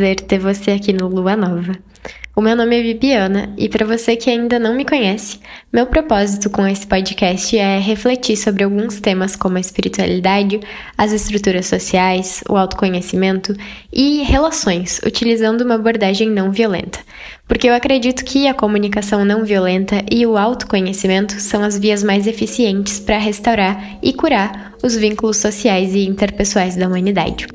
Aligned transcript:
prazer 0.00 0.20
ter 0.20 0.38
você 0.38 0.70
aqui 0.70 0.94
no 0.94 1.08
Lua 1.08 1.36
Nova. 1.36 1.72
O 2.34 2.40
meu 2.40 2.56
nome 2.56 2.74
é 2.74 2.82
Bibiana 2.82 3.52
e 3.58 3.68
para 3.68 3.84
você 3.84 4.16
que 4.16 4.30
ainda 4.30 4.58
não 4.58 4.74
me 4.74 4.86
conhece, 4.86 5.38
meu 5.70 5.84
propósito 5.84 6.48
com 6.48 6.66
esse 6.66 6.86
podcast 6.86 7.58
é 7.58 7.78
refletir 7.78 8.34
sobre 8.34 8.64
alguns 8.64 8.98
temas 8.98 9.36
como 9.36 9.58
a 9.58 9.60
espiritualidade, 9.60 10.58
as 10.96 11.12
estruturas 11.12 11.66
sociais, 11.66 12.42
o 12.48 12.56
autoconhecimento 12.56 13.54
e 13.92 14.22
relações, 14.22 15.02
utilizando 15.04 15.60
uma 15.60 15.74
abordagem 15.74 16.30
não 16.30 16.50
violenta. 16.50 17.00
Porque 17.46 17.68
eu 17.68 17.74
acredito 17.74 18.24
que 18.24 18.48
a 18.48 18.54
comunicação 18.54 19.22
não 19.22 19.44
violenta 19.44 20.02
e 20.10 20.24
o 20.24 20.38
autoconhecimento 20.38 21.38
são 21.38 21.62
as 21.62 21.78
vias 21.78 22.02
mais 22.02 22.26
eficientes 22.26 22.98
para 22.98 23.18
restaurar 23.18 23.98
e 24.02 24.14
curar 24.14 24.72
os 24.82 24.96
vínculos 24.96 25.36
sociais 25.36 25.94
e 25.94 26.06
interpessoais 26.06 26.74
da 26.74 26.86
humanidade. 26.86 27.46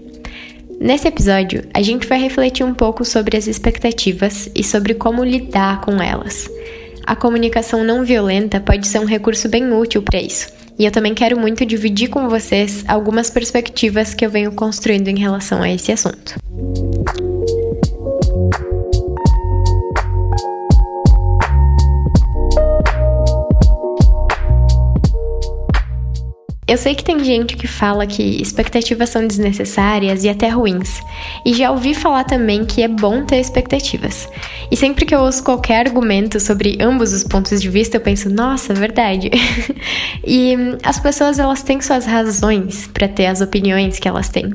Nesse 0.79 1.07
episódio, 1.07 1.63
a 1.73 1.81
gente 1.81 2.07
vai 2.07 2.19
refletir 2.19 2.65
um 2.65 2.73
pouco 2.73 3.05
sobre 3.05 3.37
as 3.37 3.47
expectativas 3.47 4.49
e 4.53 4.63
sobre 4.63 4.93
como 4.93 5.23
lidar 5.23 5.81
com 5.81 6.01
elas. 6.01 6.49
A 7.05 7.15
comunicação 7.15 7.83
não 7.83 8.03
violenta 8.03 8.59
pode 8.59 8.87
ser 8.87 8.99
um 8.99 9.05
recurso 9.05 9.47
bem 9.47 9.71
útil 9.71 10.01
para 10.01 10.21
isso, 10.21 10.47
e 10.77 10.85
eu 10.85 10.91
também 10.91 11.13
quero 11.13 11.39
muito 11.39 11.65
dividir 11.65 12.09
com 12.09 12.27
vocês 12.27 12.83
algumas 12.87 13.29
perspectivas 13.29 14.13
que 14.13 14.25
eu 14.25 14.29
venho 14.29 14.51
construindo 14.51 15.07
em 15.07 15.19
relação 15.19 15.61
a 15.61 15.71
esse 15.71 15.91
assunto. 15.91 16.35
Eu 26.75 26.77
sei 26.77 26.93
que 26.93 27.05
tem 27.05 27.23
gente 27.23 27.55
que 27.55 27.67
fala 27.67 28.05
que 28.05 28.21
expectativas 28.21 29.09
são 29.09 29.25
desnecessárias 29.25 30.25
e 30.25 30.29
até 30.29 30.49
ruins, 30.49 31.01
e 31.45 31.53
já 31.53 31.71
ouvi 31.71 31.95
falar 31.95 32.25
também 32.25 32.65
que 32.65 32.83
é 32.83 32.87
bom 32.89 33.23
ter 33.23 33.37
expectativas. 33.37 34.27
E 34.69 34.75
sempre 34.75 35.05
que 35.05 35.15
eu 35.15 35.21
ouço 35.21 35.41
qualquer 35.41 35.87
argumento 35.87 36.37
sobre 36.37 36.77
ambos 36.81 37.13
os 37.13 37.23
pontos 37.23 37.61
de 37.61 37.69
vista, 37.69 37.95
eu 37.95 38.01
penso, 38.01 38.29
nossa, 38.29 38.73
verdade. 38.73 39.31
e 40.27 40.53
as 40.83 40.99
pessoas 40.99 41.39
elas 41.39 41.63
têm 41.63 41.79
suas 41.79 42.05
razões 42.05 42.87
para 42.87 43.07
ter 43.07 43.27
as 43.27 43.39
opiniões 43.39 43.97
que 43.97 44.09
elas 44.09 44.27
têm. 44.27 44.51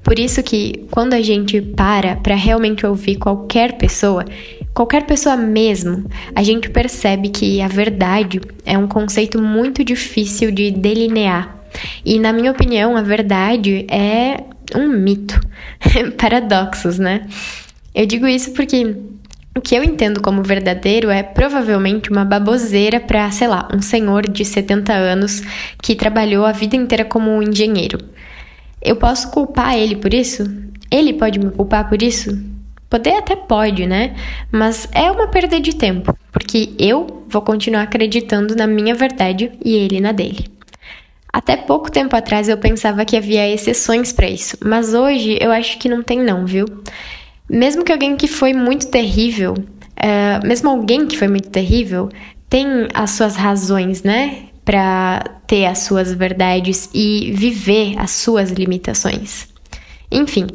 Por 0.00 0.16
isso 0.16 0.44
que 0.44 0.86
quando 0.92 1.14
a 1.14 1.22
gente 1.22 1.60
para 1.60 2.14
para 2.14 2.36
realmente 2.36 2.86
ouvir 2.86 3.16
qualquer 3.16 3.72
pessoa, 3.78 4.24
qualquer 4.72 5.06
pessoa 5.06 5.36
mesmo, 5.36 6.04
a 6.36 6.42
gente 6.44 6.70
percebe 6.70 7.30
que 7.30 7.60
a 7.60 7.66
verdade 7.66 8.40
é 8.64 8.78
um 8.78 8.86
conceito 8.86 9.42
muito 9.42 9.82
difícil 9.82 10.52
de 10.52 10.70
delinear 10.70 11.63
e 12.04 12.18
na 12.18 12.32
minha 12.32 12.52
opinião, 12.52 12.96
a 12.96 13.02
verdade 13.02 13.86
é 13.90 14.44
um 14.74 14.88
mito. 14.88 15.40
Paradoxos, 16.18 16.98
né? 16.98 17.26
Eu 17.94 18.06
digo 18.06 18.26
isso 18.26 18.52
porque 18.52 18.96
o 19.56 19.60
que 19.60 19.74
eu 19.76 19.84
entendo 19.84 20.20
como 20.20 20.42
verdadeiro 20.42 21.10
é 21.10 21.22
provavelmente 21.22 22.10
uma 22.10 22.24
baboseira 22.24 22.98
para, 22.98 23.30
sei 23.30 23.46
lá, 23.46 23.68
um 23.72 23.80
senhor 23.80 24.28
de 24.28 24.44
70 24.44 24.92
anos 24.92 25.42
que 25.80 25.94
trabalhou 25.94 26.44
a 26.44 26.52
vida 26.52 26.74
inteira 26.74 27.04
como 27.04 27.40
engenheiro. 27.40 27.98
Eu 28.82 28.96
posso 28.96 29.30
culpar 29.30 29.78
ele 29.78 29.96
por 29.96 30.12
isso? 30.12 30.44
Ele 30.90 31.12
pode 31.12 31.38
me 31.38 31.50
culpar 31.50 31.88
por 31.88 32.02
isso? 32.02 32.36
Poder 32.90 33.14
até 33.14 33.34
pode, 33.34 33.86
né? 33.86 34.14
Mas 34.50 34.88
é 34.92 35.10
uma 35.10 35.28
perda 35.28 35.60
de 35.60 35.74
tempo, 35.74 36.16
porque 36.32 36.74
eu 36.78 37.24
vou 37.28 37.42
continuar 37.42 37.82
acreditando 37.82 38.54
na 38.54 38.66
minha 38.66 38.94
verdade 38.94 39.52
e 39.64 39.74
ele 39.74 40.00
na 40.00 40.12
dele. 40.12 40.53
Até 41.34 41.56
pouco 41.56 41.90
tempo 41.90 42.14
atrás 42.14 42.48
eu 42.48 42.56
pensava 42.56 43.04
que 43.04 43.16
havia 43.16 43.52
exceções 43.52 44.12
para 44.12 44.28
isso, 44.28 44.56
mas 44.64 44.94
hoje 44.94 45.36
eu 45.40 45.50
acho 45.50 45.78
que 45.78 45.88
não 45.88 46.00
tem 46.00 46.20
não, 46.20 46.46
viu? 46.46 46.64
Mesmo 47.50 47.82
que 47.82 47.90
alguém 47.90 48.14
que 48.14 48.28
foi 48.28 48.52
muito 48.52 48.86
terrível, 48.86 49.54
uh, 49.54 50.46
mesmo 50.46 50.70
alguém 50.70 51.08
que 51.08 51.18
foi 51.18 51.26
muito 51.26 51.50
terrível, 51.50 52.08
tem 52.48 52.86
as 52.94 53.10
suas 53.10 53.34
razões, 53.34 54.04
né? 54.04 54.44
Para 54.64 55.24
ter 55.44 55.66
as 55.66 55.78
suas 55.78 56.12
verdades 56.14 56.88
e 56.94 57.32
viver 57.34 57.98
as 57.98 58.12
suas 58.12 58.52
limitações. 58.52 59.48
Enfim, 60.14 60.46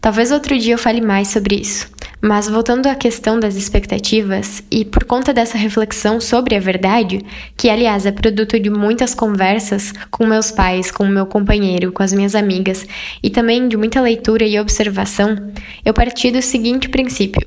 talvez 0.00 0.30
outro 0.30 0.56
dia 0.56 0.74
eu 0.74 0.78
fale 0.78 1.00
mais 1.00 1.26
sobre 1.26 1.56
isso. 1.56 1.90
Mas 2.20 2.48
voltando 2.48 2.86
à 2.86 2.94
questão 2.94 3.38
das 3.38 3.56
expectativas, 3.56 4.62
e 4.70 4.84
por 4.84 5.04
conta 5.04 5.32
dessa 5.32 5.58
reflexão 5.58 6.20
sobre 6.20 6.54
a 6.54 6.60
verdade, 6.60 7.20
que 7.56 7.68
aliás 7.68 8.06
é 8.06 8.12
produto 8.12 8.58
de 8.58 8.70
muitas 8.70 9.14
conversas 9.14 9.92
com 10.10 10.24
meus 10.24 10.52
pais, 10.52 10.90
com 10.90 11.04
o 11.04 11.08
meu 11.08 11.26
companheiro, 11.26 11.90
com 11.90 12.02
as 12.02 12.12
minhas 12.12 12.36
amigas, 12.36 12.86
e 13.20 13.28
também 13.28 13.68
de 13.68 13.76
muita 13.76 14.00
leitura 14.00 14.44
e 14.44 14.58
observação, 14.58 15.36
eu 15.84 15.92
parti 15.92 16.30
do 16.30 16.40
seguinte 16.40 16.88
princípio. 16.88 17.46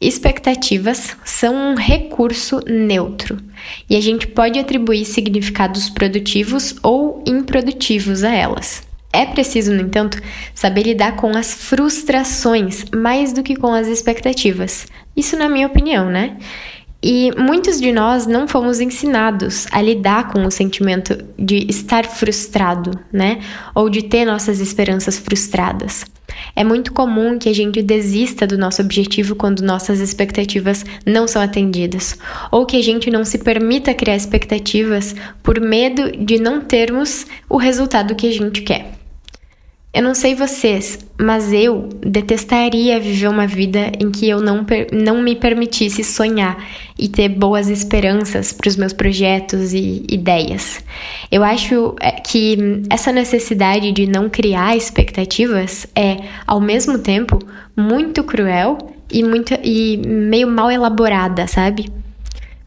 Expectativas 0.00 1.16
são 1.24 1.54
um 1.54 1.74
recurso 1.74 2.60
neutro 2.66 3.36
e 3.88 3.96
a 3.96 4.00
gente 4.00 4.26
pode 4.26 4.58
atribuir 4.58 5.04
significados 5.04 5.90
produtivos 5.90 6.74
ou 6.82 7.22
improdutivos 7.26 8.24
a 8.24 8.34
elas. 8.34 8.89
É 9.12 9.26
preciso, 9.26 9.72
no 9.72 9.82
entanto, 9.82 10.20
saber 10.54 10.84
lidar 10.84 11.16
com 11.16 11.36
as 11.36 11.52
frustrações 11.52 12.84
mais 12.94 13.32
do 13.32 13.42
que 13.42 13.56
com 13.56 13.74
as 13.74 13.88
expectativas. 13.88 14.86
Isso 15.16 15.36
na 15.36 15.48
minha 15.48 15.66
opinião, 15.66 16.08
né? 16.08 16.36
E 17.02 17.32
muitos 17.36 17.80
de 17.80 17.92
nós 17.92 18.26
não 18.26 18.46
fomos 18.46 18.78
ensinados 18.78 19.66
a 19.72 19.80
lidar 19.80 20.28
com 20.28 20.44
o 20.44 20.50
sentimento 20.50 21.24
de 21.38 21.66
estar 21.68 22.04
frustrado, 22.04 22.92
né? 23.12 23.40
Ou 23.74 23.88
de 23.88 24.02
ter 24.02 24.24
nossas 24.24 24.60
esperanças 24.60 25.18
frustradas. 25.18 26.04
É 26.54 26.62
muito 26.62 26.92
comum 26.92 27.38
que 27.38 27.48
a 27.48 27.54
gente 27.54 27.82
desista 27.82 28.46
do 28.46 28.58
nosso 28.58 28.80
objetivo 28.82 29.34
quando 29.34 29.60
nossas 29.62 29.98
expectativas 29.98 30.84
não 31.04 31.26
são 31.26 31.42
atendidas, 31.42 32.16
ou 32.50 32.64
que 32.64 32.76
a 32.76 32.82
gente 32.82 33.10
não 33.10 33.24
se 33.24 33.38
permita 33.38 33.94
criar 33.94 34.16
expectativas 34.16 35.14
por 35.42 35.60
medo 35.60 36.12
de 36.12 36.38
não 36.38 36.60
termos 36.60 37.26
o 37.48 37.56
resultado 37.56 38.14
que 38.14 38.28
a 38.28 38.32
gente 38.32 38.62
quer. 38.62 38.99
Eu 39.92 40.04
não 40.04 40.14
sei 40.14 40.36
vocês, 40.36 41.04
mas 41.18 41.52
eu 41.52 41.88
detestaria 42.00 43.00
viver 43.00 43.26
uma 43.26 43.44
vida 43.44 43.90
em 43.98 44.08
que 44.08 44.28
eu 44.28 44.40
não, 44.40 44.64
não 44.92 45.20
me 45.20 45.34
permitisse 45.34 46.04
sonhar 46.04 46.64
e 46.96 47.08
ter 47.08 47.28
boas 47.28 47.68
esperanças 47.68 48.52
para 48.52 48.68
os 48.68 48.76
meus 48.76 48.92
projetos 48.92 49.72
e 49.72 50.06
ideias. 50.08 50.78
Eu 51.28 51.42
acho 51.42 51.96
é, 52.00 52.12
que 52.12 52.82
essa 52.88 53.10
necessidade 53.10 53.90
de 53.90 54.06
não 54.06 54.30
criar 54.30 54.76
expectativas 54.76 55.88
é, 55.96 56.18
ao 56.46 56.60
mesmo 56.60 56.98
tempo, 56.98 57.40
muito 57.76 58.22
cruel 58.22 58.78
e, 59.10 59.24
muito, 59.24 59.54
e 59.60 59.96
meio 60.06 60.46
mal 60.46 60.70
elaborada, 60.70 61.48
sabe? 61.48 61.90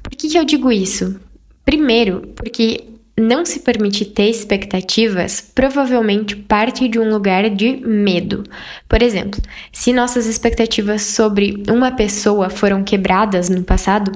Por 0.01 0.11
que, 0.11 0.27
que 0.27 0.37
eu 0.37 0.43
digo 0.43 0.69
isso? 0.73 1.17
Primeiro, 1.63 2.27
porque 2.35 2.83
não 3.15 3.45
se 3.45 3.59
permitir 3.59 4.05
ter 4.05 4.29
expectativas 4.29 5.39
provavelmente 5.53 6.35
parte 6.35 6.87
de 6.87 6.97
um 6.97 7.09
lugar 7.09 7.47
de 7.49 7.77
medo. 7.85 8.43
Por 8.89 9.03
exemplo, 9.03 9.39
se 9.71 9.93
nossas 9.93 10.25
expectativas 10.25 11.03
sobre 11.03 11.63
uma 11.69 11.91
pessoa 11.91 12.49
foram 12.49 12.83
quebradas 12.83 13.49
no 13.49 13.63
passado, 13.63 14.11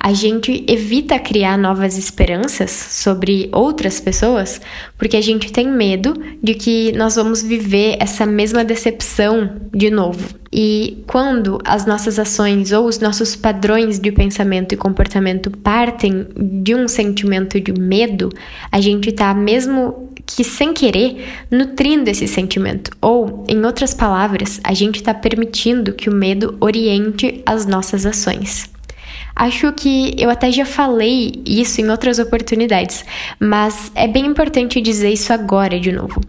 a 0.00 0.14
gente 0.14 0.64
evita 0.66 1.18
criar 1.18 1.58
novas 1.58 1.98
esperanças 1.98 2.70
sobre 2.70 3.50
outras 3.52 4.00
pessoas 4.00 4.60
porque 4.96 5.16
a 5.16 5.22
gente 5.22 5.52
tem 5.52 5.68
medo 5.68 6.14
de 6.42 6.54
que 6.54 6.92
nós 6.92 7.16
vamos 7.16 7.42
viver 7.42 7.96
essa 8.00 8.24
mesma 8.24 8.64
decepção 8.64 9.60
de 9.74 9.90
novo. 9.90 10.26
E 10.52 11.04
quando 11.06 11.58
as 11.64 11.84
nossas 11.84 12.18
ações 12.18 12.72
ou 12.72 12.86
os 12.86 12.98
nossos 12.98 13.36
padrões 13.36 13.98
de 13.98 14.10
pensamento 14.10 14.72
e 14.72 14.76
comportamento 14.76 15.50
partem 15.50 16.26
de 16.36 16.74
um 16.74 16.88
sentimento 16.88 17.60
de 17.60 17.72
medo, 17.72 18.30
a 18.72 18.80
gente 18.80 19.10
está 19.10 19.34
mesmo 19.34 20.08
que 20.24 20.44
sem 20.44 20.72
querer 20.72 21.24
nutrindo 21.50 22.10
esse 22.10 22.26
sentimento. 22.26 22.90
Ou, 23.00 23.44
em 23.48 23.64
outras 23.64 23.94
palavras, 23.94 24.60
a 24.62 24.74
gente 24.74 24.96
está 24.96 25.14
permitindo 25.14 25.92
que 25.92 26.08
o 26.08 26.14
medo 26.14 26.56
oriente 26.60 27.42
as 27.46 27.66
nossas 27.66 28.04
ações. 28.06 28.70
Acho 29.34 29.72
que 29.72 30.14
eu 30.18 30.28
até 30.30 30.50
já 30.50 30.66
falei 30.66 31.42
isso 31.46 31.80
em 31.80 31.88
outras 31.90 32.18
oportunidades, 32.18 33.04
mas 33.38 33.92
é 33.94 34.08
bem 34.08 34.26
importante 34.26 34.80
dizer 34.80 35.10
isso 35.10 35.32
agora 35.32 35.78
de 35.78 35.92
novo. 35.92 36.20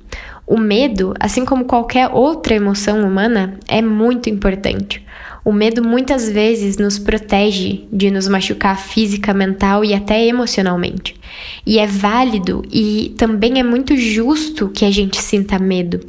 O 0.50 0.58
medo, 0.58 1.14
assim 1.20 1.46
como 1.46 1.66
qualquer 1.66 2.10
outra 2.12 2.56
emoção 2.56 3.08
humana, 3.08 3.60
é 3.68 3.84
muito 3.84 4.32
importante. 4.32 5.06
O 5.46 5.54
medo 5.54 5.84
muitas 5.84 6.28
vezes 6.28 6.76
nos 6.80 6.98
protege 6.98 7.86
de 7.94 8.10
nos 8.10 8.28
machucar 8.28 8.76
física, 8.76 9.32
mental 9.32 9.86
e 9.86 9.94
até 9.94 10.26
emocionalmente. 10.26 11.16
E 11.64 11.78
é 11.78 11.86
válido 11.86 12.64
e 12.72 13.14
também 13.16 13.60
é 13.60 13.64
muito 13.64 13.96
justo 13.96 14.70
que 14.70 14.86
a 14.86 14.90
gente 14.90 15.22
sinta 15.22 15.60
medo. 15.60 16.00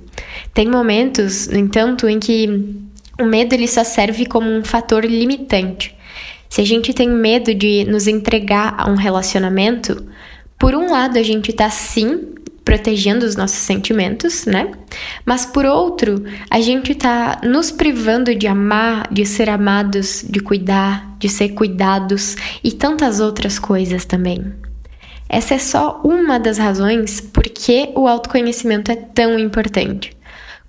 Tem 0.54 0.66
momentos, 0.66 1.46
no 1.48 1.58
entanto, 1.58 2.08
em 2.08 2.18
que 2.18 2.48
o 3.20 3.26
medo 3.26 3.52
ele 3.52 3.68
só 3.68 3.84
serve 3.84 4.24
como 4.24 4.50
um 4.50 4.64
fator 4.64 5.04
limitante. 5.04 5.94
Se 6.48 6.62
a 6.62 6.64
gente 6.64 6.94
tem 6.94 7.10
medo 7.10 7.54
de 7.54 7.84
nos 7.84 8.06
entregar 8.06 8.74
a 8.78 8.90
um 8.90 8.94
relacionamento, 8.94 10.02
por 10.58 10.74
um 10.74 10.90
lado 10.90 11.18
a 11.18 11.22
gente 11.22 11.50
está 11.50 11.68
sim 11.68 12.39
protegendo 12.70 13.26
os 13.26 13.34
nossos 13.34 13.58
sentimentos, 13.58 14.46
né? 14.46 14.70
Mas 15.26 15.44
por 15.44 15.66
outro, 15.66 16.22
a 16.48 16.60
gente 16.60 16.94
tá 16.94 17.40
nos 17.42 17.72
privando 17.72 18.32
de 18.32 18.46
amar, 18.46 19.08
de 19.12 19.26
ser 19.26 19.50
amados, 19.50 20.24
de 20.30 20.38
cuidar, 20.38 21.16
de 21.18 21.28
ser 21.28 21.48
cuidados 21.48 22.36
e 22.62 22.70
tantas 22.70 23.18
outras 23.18 23.58
coisas 23.58 24.04
também. 24.04 24.54
Essa 25.28 25.54
é 25.54 25.58
só 25.58 26.00
uma 26.04 26.38
das 26.38 26.58
razões 26.58 27.20
por 27.20 27.42
que 27.42 27.90
o 27.96 28.06
autoconhecimento 28.06 28.92
é 28.92 28.94
tão 28.94 29.36
importante. 29.36 30.12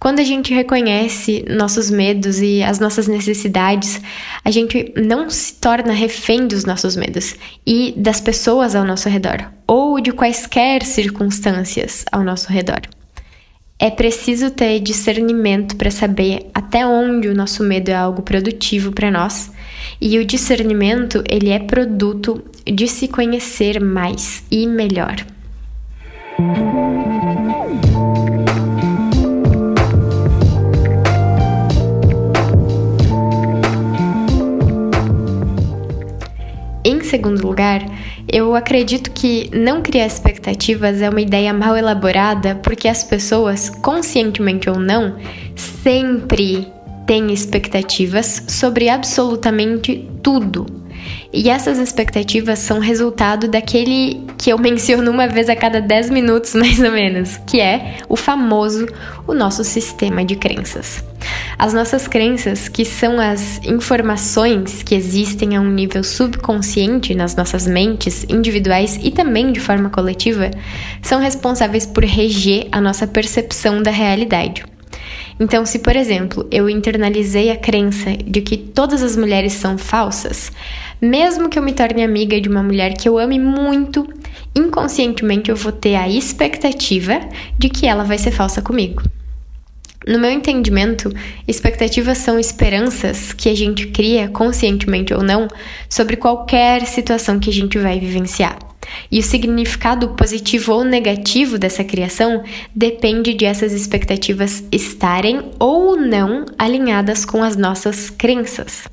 Quando 0.02 0.20
a 0.20 0.24
gente 0.24 0.52
reconhece 0.52 1.46
nossos 1.48 1.92
medos 1.92 2.42
e 2.42 2.64
as 2.64 2.80
nossas 2.80 3.08
necessidades, 3.08 4.02
a 4.44 4.50
gente 4.50 4.92
não 4.98 5.30
se 5.30 5.54
torna 5.54 5.94
refém 5.94 6.48
dos 6.48 6.66
nossos 6.66 6.96
medos 6.96 7.36
e 7.68 7.94
das 7.96 8.20
pessoas 8.20 8.74
ao 8.74 8.84
nosso 8.84 9.08
redor, 9.08 9.52
ou 9.68 10.02
de 10.02 10.12
quaisquer 10.12 10.84
circunstâncias 10.84 12.04
ao 12.12 12.24
nosso 12.24 12.52
redor. 12.52 12.82
É 13.78 13.92
preciso 13.92 14.50
ter 14.50 14.80
discernimento 14.80 15.76
para 15.76 15.92
saber 15.92 16.50
até 16.52 16.84
onde 16.84 17.28
o 17.28 17.36
nosso 17.36 17.64
medo 17.64 17.90
é 17.90 17.96
algo 17.96 18.24
produtivo 18.24 18.92
para 18.92 19.12
nós, 19.12 19.52
e 20.02 20.18
o 20.18 20.26
discernimento 20.26 21.24
ele 21.30 21.52
é 21.52 21.60
produto 21.60 22.44
de 22.66 22.88
se 22.88 23.08
conhecer 23.08 23.80
mais 23.80 24.44
e 24.50 24.66
melhor. 24.66 25.18
Segundo 37.12 37.46
lugar, 37.46 37.82
eu 38.32 38.56
acredito 38.56 39.12
que 39.12 39.50
não 39.54 39.82
criar 39.82 40.06
expectativas 40.06 41.02
é 41.02 41.10
uma 41.10 41.20
ideia 41.20 41.54
mal 41.54 41.76
elaborada 41.76 42.56
porque 42.56 42.88
as 42.88 43.04
pessoas, 43.04 43.70
conscientemente 43.70 44.70
ou 44.70 44.80
não, 44.80 45.18
sempre 45.56 46.66
têm 47.06 47.34
expectativas 47.34 48.46
sobre 48.48 48.88
absolutamente 48.88 50.10
tudo. 50.24 50.81
E 51.34 51.50
essas 51.50 51.80
expectativas 51.80 52.60
são 52.60 52.80
resultado 52.80 53.48
daquele 53.48 54.22
que 54.38 54.52
eu 54.52 54.58
menciono 54.58 55.10
uma 55.10 55.28
vez 55.28 55.50
a 55.50 55.56
cada 55.56 55.80
10 55.80 56.10
minutos, 56.10 56.54
mais 56.56 56.80
ou 56.80 56.92
menos, 56.92 57.38
que 57.48 57.60
é 57.60 57.98
o 58.10 58.16
famoso 58.16 58.86
o 59.28 59.34
nosso 59.34 59.64
sistema 59.64 60.26
de 60.26 60.36
crenças. 60.36 61.04
As 61.58 61.74
nossas 61.74 62.08
crenças, 62.08 62.68
que 62.68 62.84
são 62.84 63.20
as 63.20 63.60
informações 63.64 64.82
que 64.84 64.96
existem 64.96 65.56
a 65.56 65.62
um 65.62 65.70
nível 65.70 66.04
subconsciente 66.04 67.14
nas 67.14 67.36
nossas 67.36 67.68
mentes 67.68 68.26
individuais 68.28 69.00
e 69.02 69.12
também 69.12 69.52
de 69.52 69.60
forma 69.60 69.90
coletiva, 69.90 70.50
são 71.02 71.20
responsáveis 71.20 71.86
por 71.86 72.04
reger 72.04 72.68
a 72.72 72.82
nossa 72.82 73.06
percepção 73.06 73.82
da 73.82 73.92
realidade. 73.92 74.71
Então, 75.40 75.66
se 75.66 75.80
por 75.80 75.96
exemplo 75.96 76.48
eu 76.52 76.70
internalizei 76.70 77.50
a 77.50 77.58
crença 77.58 78.16
de 78.18 78.42
que 78.42 78.58
todas 78.58 79.02
as 79.02 79.16
mulheres 79.16 79.54
são 79.54 79.78
falsas, 79.78 80.52
mesmo 81.02 81.50
que 81.50 81.58
eu 81.58 81.64
me 81.64 81.74
torne 81.74 82.04
amiga 82.04 82.40
de 82.40 82.48
uma 82.48 82.62
mulher 82.62 82.94
que 82.94 83.10
eu 83.10 83.18
ame 83.18 83.40
muito, 83.40 84.08
inconscientemente 84.56 85.50
eu 85.50 85.56
vou 85.56 85.72
ter 85.72 85.96
a 85.96 86.08
expectativa 86.08 87.20
de 87.58 87.70
que 87.70 87.88
ela 87.88 88.04
vai 88.04 88.18
ser 88.18 88.32
falsa 88.32 88.62
comigo. 88.62 89.02
No 90.08 90.18
meu 90.18 90.32
entendimento, 90.32 91.14
expectativas 91.48 92.18
são 92.18 92.40
esperanças 92.40 93.34
que 93.34 93.48
a 93.48 93.56
gente 93.56 93.88
cria, 93.88 94.28
conscientemente 94.28 95.14
ou 95.14 95.22
não, 95.22 95.48
sobre 95.88 96.16
qualquer 96.16 96.88
situação 96.88 97.40
que 97.40 97.52
a 97.52 97.54
gente 97.54 97.78
vai 97.78 98.00
vivenciar. 98.00 98.71
E 99.12 99.20
o 99.20 99.24
significado 99.24 100.10
positivo 100.10 100.74
ou 100.74 100.84
negativo 100.84 101.58
dessa 101.58 101.84
criação 101.84 102.44
depende 102.76 103.34
de 103.34 103.46
essas 103.46 103.74
expectativas 103.74 104.64
estarem 104.72 105.42
ou 105.60 105.98
não 105.98 106.46
alinhadas 106.58 107.26
com 107.26 107.44
as 107.44 107.56
nossas 107.56 108.10
crenças. 108.10 108.84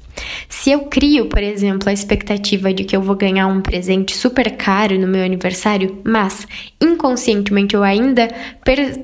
Se 0.48 0.70
eu 0.70 0.80
crio, 0.80 1.26
por 1.26 1.42
exemplo, 1.42 1.88
a 1.88 1.92
expectativa 1.92 2.72
de 2.72 2.84
que 2.84 2.96
eu 2.96 3.02
vou 3.02 3.16
ganhar 3.16 3.46
um 3.46 3.60
presente 3.60 4.16
super 4.16 4.56
caro 4.56 4.98
no 4.98 5.06
meu 5.06 5.24
aniversário, 5.24 5.98
mas 6.04 6.46
inconscientemente 6.80 7.74
eu 7.74 7.82
ainda 7.82 8.28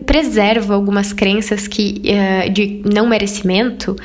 preservo 0.07 0.73
algumas 0.73 1.13
crenças 1.13 1.69
que 1.69 2.03
uh, 2.05 2.51
de 2.51 2.83
não 2.85 3.07
merecimento, 3.07 3.97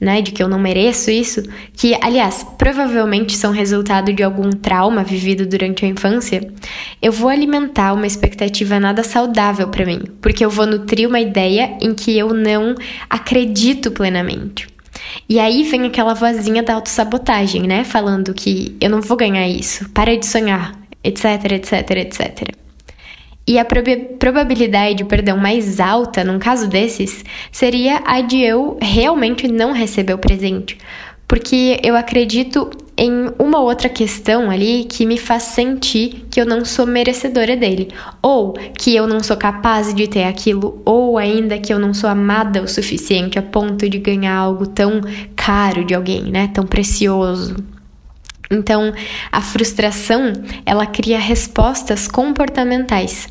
né, 0.00 0.20
de 0.20 0.30
que 0.30 0.42
eu 0.42 0.48
não 0.48 0.58
mereço 0.58 1.10
isso, 1.10 1.42
que 1.74 1.96
aliás 2.02 2.44
provavelmente 2.58 3.34
são 3.34 3.50
resultado 3.50 4.12
de 4.12 4.22
algum 4.22 4.50
trauma 4.50 5.02
vivido 5.02 5.46
durante 5.46 5.84
a 5.84 5.88
infância, 5.88 6.46
eu 7.00 7.12
vou 7.12 7.30
alimentar 7.30 7.94
uma 7.94 8.06
expectativa 8.06 8.78
nada 8.78 9.02
saudável 9.02 9.68
para 9.68 9.86
mim, 9.86 10.02
porque 10.20 10.44
eu 10.44 10.50
vou 10.50 10.66
nutrir 10.66 11.08
uma 11.08 11.20
ideia 11.20 11.78
em 11.80 11.94
que 11.94 12.16
eu 12.16 12.34
não 12.34 12.74
acredito 13.08 13.90
plenamente. 13.90 14.75
E 15.28 15.38
aí 15.38 15.64
vem 15.64 15.86
aquela 15.86 16.14
vozinha 16.14 16.62
da 16.62 16.74
autossabotagem, 16.74 17.62
né? 17.62 17.84
Falando 17.84 18.34
que 18.34 18.76
eu 18.80 18.90
não 18.90 19.00
vou 19.00 19.16
ganhar 19.16 19.48
isso, 19.48 19.88
para 19.90 20.16
de 20.16 20.26
sonhar, 20.26 20.74
etc, 21.02 21.52
etc, 21.52 21.90
etc. 21.90 22.56
E 23.48 23.60
a 23.60 23.64
probabilidade, 23.64 25.04
perdão, 25.04 25.36
mais 25.36 25.78
alta 25.78 26.24
num 26.24 26.38
caso 26.38 26.68
desses 26.68 27.24
seria 27.52 28.02
a 28.04 28.20
de 28.20 28.40
eu 28.40 28.76
realmente 28.82 29.46
não 29.46 29.72
receber 29.72 30.14
o 30.14 30.18
presente, 30.18 30.76
porque 31.28 31.80
eu 31.84 31.94
acredito 31.94 32.68
em 32.98 33.30
uma 33.38 33.60
outra 33.60 33.88
questão 33.88 34.50
ali 34.50 34.84
que 34.84 35.04
me 35.04 35.18
faz 35.18 35.42
sentir 35.42 36.26
que 36.30 36.40
eu 36.40 36.46
não 36.46 36.64
sou 36.64 36.86
merecedora 36.86 37.56
dele, 37.56 37.88
ou 38.22 38.54
que 38.78 38.96
eu 38.96 39.06
não 39.06 39.22
sou 39.22 39.36
capaz 39.36 39.92
de 39.92 40.08
ter 40.08 40.24
aquilo, 40.24 40.80
ou 40.84 41.18
ainda 41.18 41.58
que 41.58 41.72
eu 41.72 41.78
não 41.78 41.92
sou 41.92 42.08
amada 42.08 42.62
o 42.62 42.68
suficiente 42.68 43.38
a 43.38 43.42
ponto 43.42 43.88
de 43.88 43.98
ganhar 43.98 44.34
algo 44.34 44.66
tão 44.66 45.00
caro 45.34 45.84
de 45.84 45.94
alguém, 45.94 46.22
né? 46.24 46.48
Tão 46.48 46.64
precioso. 46.64 47.56
Então, 48.50 48.92
a 49.30 49.40
frustração, 49.40 50.32
ela 50.64 50.86
cria 50.86 51.18
respostas 51.18 52.08
comportamentais 52.08 53.28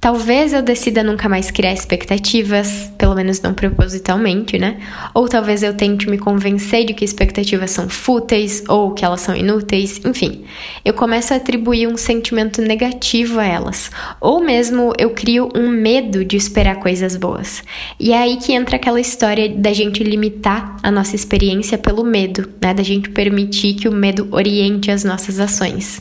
Talvez 0.00 0.54
eu 0.54 0.62
decida 0.62 1.04
nunca 1.04 1.28
mais 1.28 1.50
criar 1.50 1.74
expectativas, 1.74 2.90
pelo 2.96 3.14
menos 3.14 3.38
não 3.42 3.52
propositalmente, 3.52 4.58
né? 4.58 4.80
Ou 5.12 5.28
talvez 5.28 5.62
eu 5.62 5.74
tente 5.74 6.08
me 6.08 6.16
convencer 6.16 6.86
de 6.86 6.94
que 6.94 7.04
expectativas 7.04 7.70
são 7.70 7.86
fúteis 7.86 8.64
ou 8.66 8.92
que 8.94 9.04
elas 9.04 9.20
são 9.20 9.36
inúteis, 9.36 10.00
enfim. 10.02 10.44
Eu 10.86 10.94
começo 10.94 11.34
a 11.34 11.36
atribuir 11.36 11.86
um 11.86 11.98
sentimento 11.98 12.62
negativo 12.62 13.38
a 13.38 13.44
elas, 13.44 13.90
ou 14.18 14.42
mesmo 14.42 14.94
eu 14.96 15.10
crio 15.10 15.50
um 15.54 15.68
medo 15.68 16.24
de 16.24 16.34
esperar 16.34 16.76
coisas 16.76 17.14
boas. 17.14 17.62
E 17.98 18.14
é 18.14 18.16
aí 18.16 18.38
que 18.38 18.54
entra 18.54 18.76
aquela 18.76 19.00
história 19.00 19.50
da 19.50 19.74
gente 19.74 20.02
limitar 20.02 20.76
a 20.82 20.90
nossa 20.90 21.14
experiência 21.14 21.76
pelo 21.76 22.04
medo, 22.04 22.48
né? 22.58 22.72
Da 22.72 22.82
gente 22.82 23.10
permitir 23.10 23.74
que 23.74 23.86
o 23.86 23.92
medo 23.92 24.28
oriente 24.30 24.90
as 24.90 25.04
nossas 25.04 25.38
ações. 25.38 26.00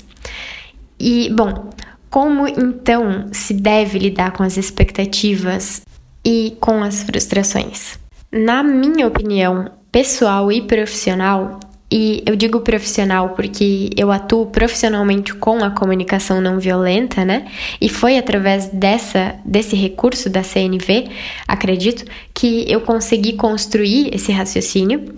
E, 0.98 1.30
bom, 1.34 1.70
como 2.10 2.48
então 2.48 3.28
se 3.32 3.54
deve 3.54 4.00
lidar 4.00 4.32
com 4.32 4.44
as 4.44 4.58
expectativas 4.58 5.82
e 6.26 6.58
com 6.60 6.84
as 6.84 7.04
frustrações? 7.04 8.00
Na 8.32 8.64
minha 8.64 9.08
opinião 9.08 9.72
pessoal 9.92 10.52
e 10.52 10.62
profissional, 10.62 11.60
e 11.92 12.22
eu 12.26 12.36
digo 12.36 12.62
profissional 12.62 13.30
porque 13.30 13.90
eu 13.98 14.12
atuo 14.12 14.46
profissionalmente 14.48 15.34
com 15.34 15.64
a 15.64 15.72
comunicação 15.72 16.40
não 16.40 16.60
violenta, 16.60 17.26
né? 17.26 17.48
E 17.82 17.90
foi 17.90 18.18
através 18.18 18.68
dessa 18.68 19.36
desse 19.44 19.76
recurso 19.76 20.30
da 20.30 20.44
CNV, 20.44 21.10
acredito, 21.48 22.06
que 22.34 22.72
eu 22.72 22.82
consegui 22.82 23.34
construir 23.34 24.14
esse 24.14 24.32
raciocínio. 24.32 25.14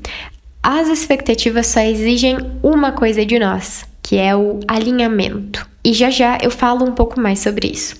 As 0.64 0.88
expectativas 0.88 1.68
só 1.68 1.82
exigem 1.82 2.38
uma 2.62 2.92
coisa 2.92 3.26
de 3.26 3.40
nós, 3.40 3.86
que 4.02 4.18
é 4.18 4.36
o 4.36 4.60
alinhamento. 4.68 5.71
E 5.84 5.94
já 5.94 6.10
já 6.10 6.38
eu 6.42 6.52
falo 6.52 6.86
um 6.86 6.92
pouco 6.92 7.20
mais 7.20 7.40
sobre 7.40 7.68
isso. 7.68 7.96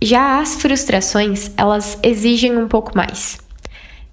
Já 0.00 0.40
as 0.40 0.54
frustrações, 0.54 1.50
elas 1.56 1.98
exigem 2.02 2.56
um 2.56 2.68
pouco 2.68 2.96
mais. 2.96 3.38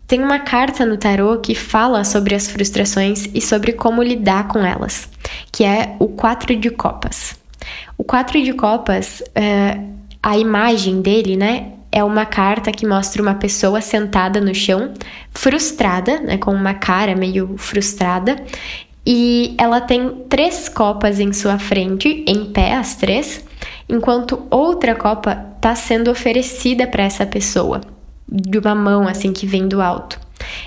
Tem 0.07 0.21
uma 0.21 0.39
carta 0.39 0.85
no 0.85 0.97
tarô 0.97 1.39
que 1.39 1.55
fala 1.55 2.03
sobre 2.03 2.35
as 2.35 2.47
frustrações 2.47 3.27
e 3.33 3.41
sobre 3.41 3.73
como 3.73 4.03
lidar 4.03 4.47
com 4.47 4.59
elas, 4.59 5.09
que 5.51 5.63
é 5.63 5.95
o 5.99 6.07
quatro 6.07 6.55
de 6.55 6.69
copas. 6.69 7.35
O 7.97 8.03
quatro 8.03 8.41
de 8.43 8.53
copas, 8.53 9.23
é, 9.33 9.79
a 10.21 10.37
imagem 10.37 11.01
dele, 11.01 11.35
né, 11.35 11.71
é 11.91 12.03
uma 12.03 12.25
carta 12.25 12.71
que 12.71 12.85
mostra 12.85 13.21
uma 13.21 13.35
pessoa 13.35 13.79
sentada 13.79 14.41
no 14.41 14.53
chão, 14.53 14.93
frustrada, 15.31 16.19
né, 16.19 16.37
com 16.37 16.51
uma 16.51 16.73
cara 16.73 17.15
meio 17.15 17.55
frustrada, 17.57 18.35
e 19.05 19.53
ela 19.57 19.79
tem 19.79 20.23
três 20.27 20.67
copas 20.67 21.19
em 21.19 21.31
sua 21.31 21.59
frente, 21.59 22.25
em 22.27 22.45
pé, 22.45 22.73
as 22.73 22.95
três, 22.95 23.45
enquanto 23.87 24.47
outra 24.49 24.95
copa 24.95 25.45
está 25.55 25.75
sendo 25.75 26.09
oferecida 26.09 26.87
para 26.87 27.03
essa 27.03 27.25
pessoa, 27.25 27.81
de 28.27 28.57
uma 28.57 28.73
mão 28.73 29.07
assim 29.07 29.31
que 29.31 29.45
vem 29.45 29.67
do 29.67 29.81
alto. 29.81 30.19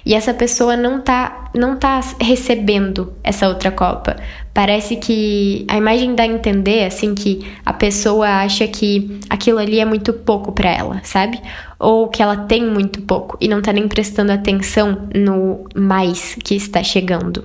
E 0.05 0.15
essa 0.15 0.33
pessoa 0.33 0.77
não 0.77 1.01
tá, 1.01 1.51
não 1.55 1.77
tá 1.77 2.01
recebendo 2.21 3.13
essa 3.23 3.49
outra 3.49 3.71
copa. 3.71 4.17
Parece 4.55 4.97
que 4.97 5.65
a 5.69 5.77
imagem 5.77 6.15
dá 6.15 6.25
a 6.25 6.27
entender 6.27 6.85
assim 6.85 7.15
que 7.15 7.47
a 7.65 7.73
pessoa 7.73 8.27
acha 8.27 8.67
que 8.67 9.21
aquilo 9.29 9.59
ali 9.59 9.79
é 9.79 9.85
muito 9.85 10.13
pouco 10.13 10.53
para 10.53 10.71
ela, 10.71 11.01
sabe? 11.05 11.41
Ou 11.79 12.09
que 12.09 12.23
ela 12.23 12.37
tem 12.37 12.65
muito 12.65 13.03
pouco 13.03 13.37
e 13.41 13.47
não 13.47 13.63
tá 13.63 13.73
nem 13.73 13.87
prestando 13.87 14.33
atenção 14.33 15.09
no 15.15 15.65
mais 15.77 16.37
que 16.43 16.57
está 16.57 16.83
chegando. 16.83 17.45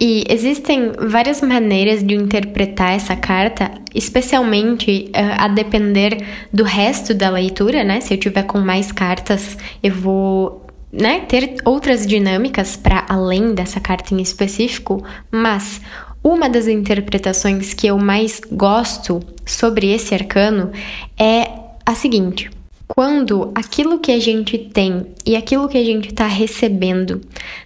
E 0.00 0.24
existem 0.28 0.92
várias 0.98 1.40
maneiras 1.40 2.02
de 2.02 2.14
interpretar 2.14 2.92
essa 2.92 3.14
carta, 3.14 3.70
especialmente 3.94 5.10
uh, 5.10 5.44
a 5.44 5.48
depender 5.48 6.18
do 6.52 6.64
resto 6.64 7.14
da 7.14 7.30
leitura, 7.30 7.84
né? 7.84 8.00
Se 8.00 8.12
eu 8.12 8.18
tiver 8.18 8.42
com 8.42 8.58
mais 8.58 8.90
cartas, 8.90 9.56
eu 9.82 9.94
vou 9.94 10.66
né, 10.92 11.20
ter 11.20 11.56
outras 11.64 12.06
dinâmicas 12.06 12.76
para 12.76 13.04
além 13.08 13.54
dessa 13.54 13.80
carta 13.80 14.14
em 14.14 14.20
específico, 14.20 15.04
mas 15.30 15.80
uma 16.22 16.48
das 16.48 16.66
interpretações 16.66 17.74
que 17.74 17.86
eu 17.86 17.98
mais 17.98 18.40
gosto 18.50 19.20
sobre 19.44 19.92
esse 19.92 20.14
arcano 20.14 20.72
é 21.18 21.50
a 21.84 21.94
seguinte: 21.94 22.50
quando 22.86 23.50
aquilo 23.54 23.98
que 23.98 24.12
a 24.12 24.20
gente 24.20 24.58
tem 24.58 25.06
e 25.24 25.36
aquilo 25.36 25.68
que 25.68 25.78
a 25.78 25.84
gente 25.84 26.08
está 26.08 26.26
recebendo 26.26 27.20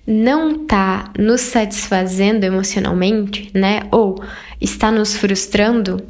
não 0.06 0.62
está 0.62 1.12
nos 1.18 1.40
satisfazendo 1.40 2.44
emocionalmente, 2.44 3.50
né? 3.52 3.82
Ou 3.90 4.22
está 4.60 4.90
nos 4.90 5.16
frustrando, 5.16 6.02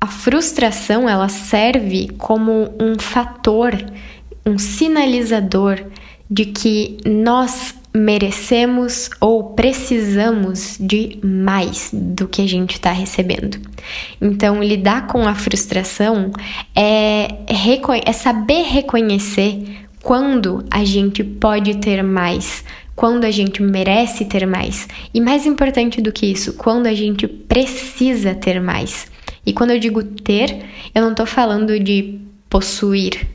a 0.00 0.06
frustração 0.06 1.08
ela 1.08 1.28
serve 1.28 2.08
como 2.18 2.74
um 2.80 2.98
fator, 2.98 3.74
um 4.46 4.58
sinalizador 4.58 5.82
de 6.30 6.46
que 6.46 6.98
nós 7.04 7.74
merecemos 7.94 9.10
ou 9.20 9.54
precisamos 9.54 10.76
de 10.78 11.18
mais 11.22 11.90
do 11.92 12.28
que 12.28 12.40
a 12.42 12.46
gente 12.46 12.74
está 12.74 12.92
recebendo. 12.92 13.58
Então, 14.20 14.62
lidar 14.62 15.06
com 15.06 15.26
a 15.26 15.34
frustração 15.34 16.30
é, 16.74 17.28
é 18.04 18.12
saber 18.12 18.62
reconhecer 18.62 19.86
quando 20.02 20.64
a 20.70 20.84
gente 20.84 21.22
pode 21.24 21.76
ter 21.76 22.02
mais, 22.02 22.64
quando 22.94 23.24
a 23.24 23.30
gente 23.30 23.62
merece 23.62 24.24
ter 24.24 24.46
mais. 24.46 24.88
E 25.12 25.20
mais 25.20 25.44
importante 25.44 26.00
do 26.00 26.12
que 26.12 26.26
isso, 26.26 26.54
quando 26.54 26.86
a 26.86 26.94
gente 26.94 27.26
precisa 27.26 28.34
ter 28.34 28.60
mais. 28.60 29.10
E 29.44 29.52
quando 29.52 29.70
eu 29.70 29.78
digo 29.78 30.02
ter, 30.02 30.64
eu 30.94 31.02
não 31.02 31.10
estou 31.10 31.26
falando 31.26 31.78
de 31.78 32.20
possuir, 32.48 33.26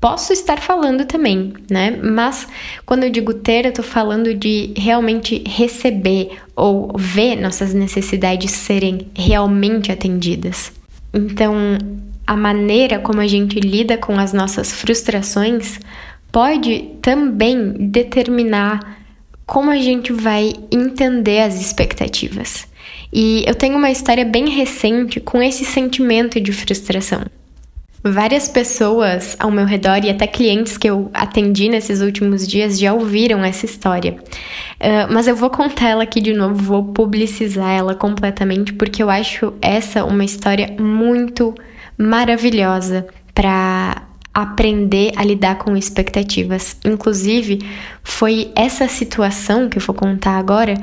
Posso 0.00 0.32
estar 0.32 0.60
falando 0.60 1.04
também, 1.04 1.54
né? 1.68 1.90
Mas 1.90 2.46
quando 2.86 3.02
eu 3.02 3.10
digo 3.10 3.34
ter, 3.34 3.66
eu 3.66 3.72
tô 3.72 3.82
falando 3.82 4.32
de 4.32 4.72
realmente 4.76 5.42
receber 5.44 6.38
ou 6.54 6.92
ver 6.96 7.34
nossas 7.36 7.74
necessidades 7.74 8.52
serem 8.52 9.08
realmente 9.12 9.90
atendidas. 9.90 10.72
Então, 11.12 11.52
a 12.24 12.36
maneira 12.36 13.00
como 13.00 13.20
a 13.20 13.26
gente 13.26 13.58
lida 13.58 13.96
com 13.96 14.18
as 14.18 14.32
nossas 14.32 14.72
frustrações 14.72 15.80
pode 16.30 16.90
também 17.02 17.72
determinar 17.72 18.98
como 19.44 19.70
a 19.70 19.78
gente 19.78 20.12
vai 20.12 20.52
entender 20.70 21.40
as 21.40 21.60
expectativas. 21.60 22.68
E 23.12 23.42
eu 23.46 23.54
tenho 23.54 23.76
uma 23.76 23.90
história 23.90 24.24
bem 24.24 24.50
recente 24.50 25.18
com 25.18 25.42
esse 25.42 25.64
sentimento 25.64 26.40
de 26.40 26.52
frustração. 26.52 27.22
Várias 28.02 28.48
pessoas 28.48 29.36
ao 29.40 29.50
meu 29.50 29.64
redor 29.64 30.04
e 30.04 30.10
até 30.10 30.26
clientes 30.26 30.78
que 30.78 30.88
eu 30.88 31.10
atendi 31.12 31.68
nesses 31.68 32.00
últimos 32.00 32.46
dias 32.46 32.78
já 32.78 32.92
ouviram 32.92 33.44
essa 33.44 33.66
história. 33.66 34.12
Uh, 34.12 35.12
mas 35.12 35.26
eu 35.26 35.34
vou 35.34 35.50
contar 35.50 35.88
ela 35.88 36.04
aqui 36.04 36.20
de 36.20 36.32
novo, 36.32 36.54
vou 36.54 36.84
publicizar 36.84 37.70
ela 37.70 37.96
completamente, 37.96 38.72
porque 38.72 39.02
eu 39.02 39.10
acho 39.10 39.52
essa 39.60 40.04
uma 40.04 40.24
história 40.24 40.76
muito 40.78 41.52
maravilhosa 41.98 43.04
para 43.34 44.02
aprender 44.32 45.10
a 45.16 45.24
lidar 45.24 45.56
com 45.56 45.76
expectativas. 45.76 46.76
Inclusive, 46.84 47.58
foi 48.04 48.52
essa 48.54 48.86
situação 48.86 49.68
que 49.68 49.78
eu 49.78 49.82
vou 49.82 49.96
contar 49.96 50.38
agora 50.38 50.74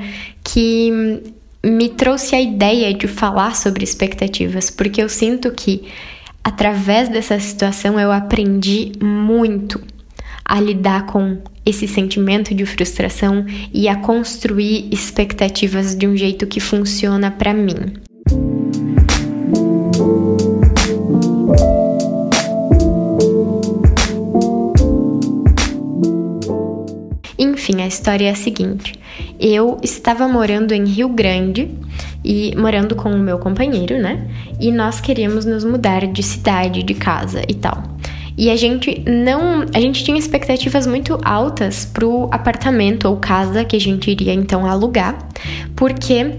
que 0.44 1.22
me 1.64 1.88
trouxe 1.88 2.36
a 2.36 2.40
ideia 2.40 2.92
de 2.92 3.08
falar 3.08 3.56
sobre 3.56 3.82
expectativas, 3.82 4.68
porque 4.68 5.02
eu 5.02 5.08
sinto 5.08 5.50
que 5.52 5.88
através 6.46 7.08
dessa 7.08 7.40
situação 7.40 7.98
eu 7.98 8.12
aprendi 8.12 8.92
muito 9.02 9.82
a 10.44 10.60
lidar 10.60 11.04
com 11.06 11.38
esse 11.64 11.88
sentimento 11.88 12.54
de 12.54 12.64
frustração 12.64 13.44
e 13.74 13.88
a 13.88 13.96
construir 13.96 14.88
expectativas 14.92 15.96
de 15.96 16.06
um 16.06 16.16
jeito 16.16 16.46
que 16.46 16.60
funciona 16.60 17.32
para 17.32 17.52
mim. 17.52 17.94
Enfim, 27.76 27.82
a 27.82 27.86
história 27.86 28.28
é 28.28 28.30
a 28.30 28.34
seguinte: 28.34 28.94
eu 29.38 29.78
estava 29.82 30.26
morando 30.26 30.72
em 30.72 30.84
Rio 30.84 31.08
Grande 31.08 31.70
e 32.24 32.54
morando 32.56 32.96
com 32.96 33.10
o 33.10 33.18
meu 33.18 33.38
companheiro, 33.38 34.00
né? 34.00 34.26
E 34.58 34.72
nós 34.72 35.00
queríamos 35.00 35.44
nos 35.44 35.64
mudar 35.64 36.06
de 36.06 36.22
cidade, 36.22 36.82
de 36.82 36.94
casa 36.94 37.42
e 37.46 37.54
tal. 37.54 37.82
E 38.38 38.50
a 38.50 38.56
gente 38.56 39.02
não, 39.06 39.64
a 39.74 39.80
gente 39.80 40.04
tinha 40.04 40.18
expectativas 40.18 40.86
muito 40.86 41.18
altas 41.22 41.86
pro 41.86 42.28
apartamento 42.30 43.08
ou 43.08 43.16
casa 43.16 43.64
que 43.64 43.76
a 43.76 43.80
gente 43.80 44.10
iria 44.10 44.32
então 44.32 44.66
alugar, 44.66 45.16
porque 45.74 46.34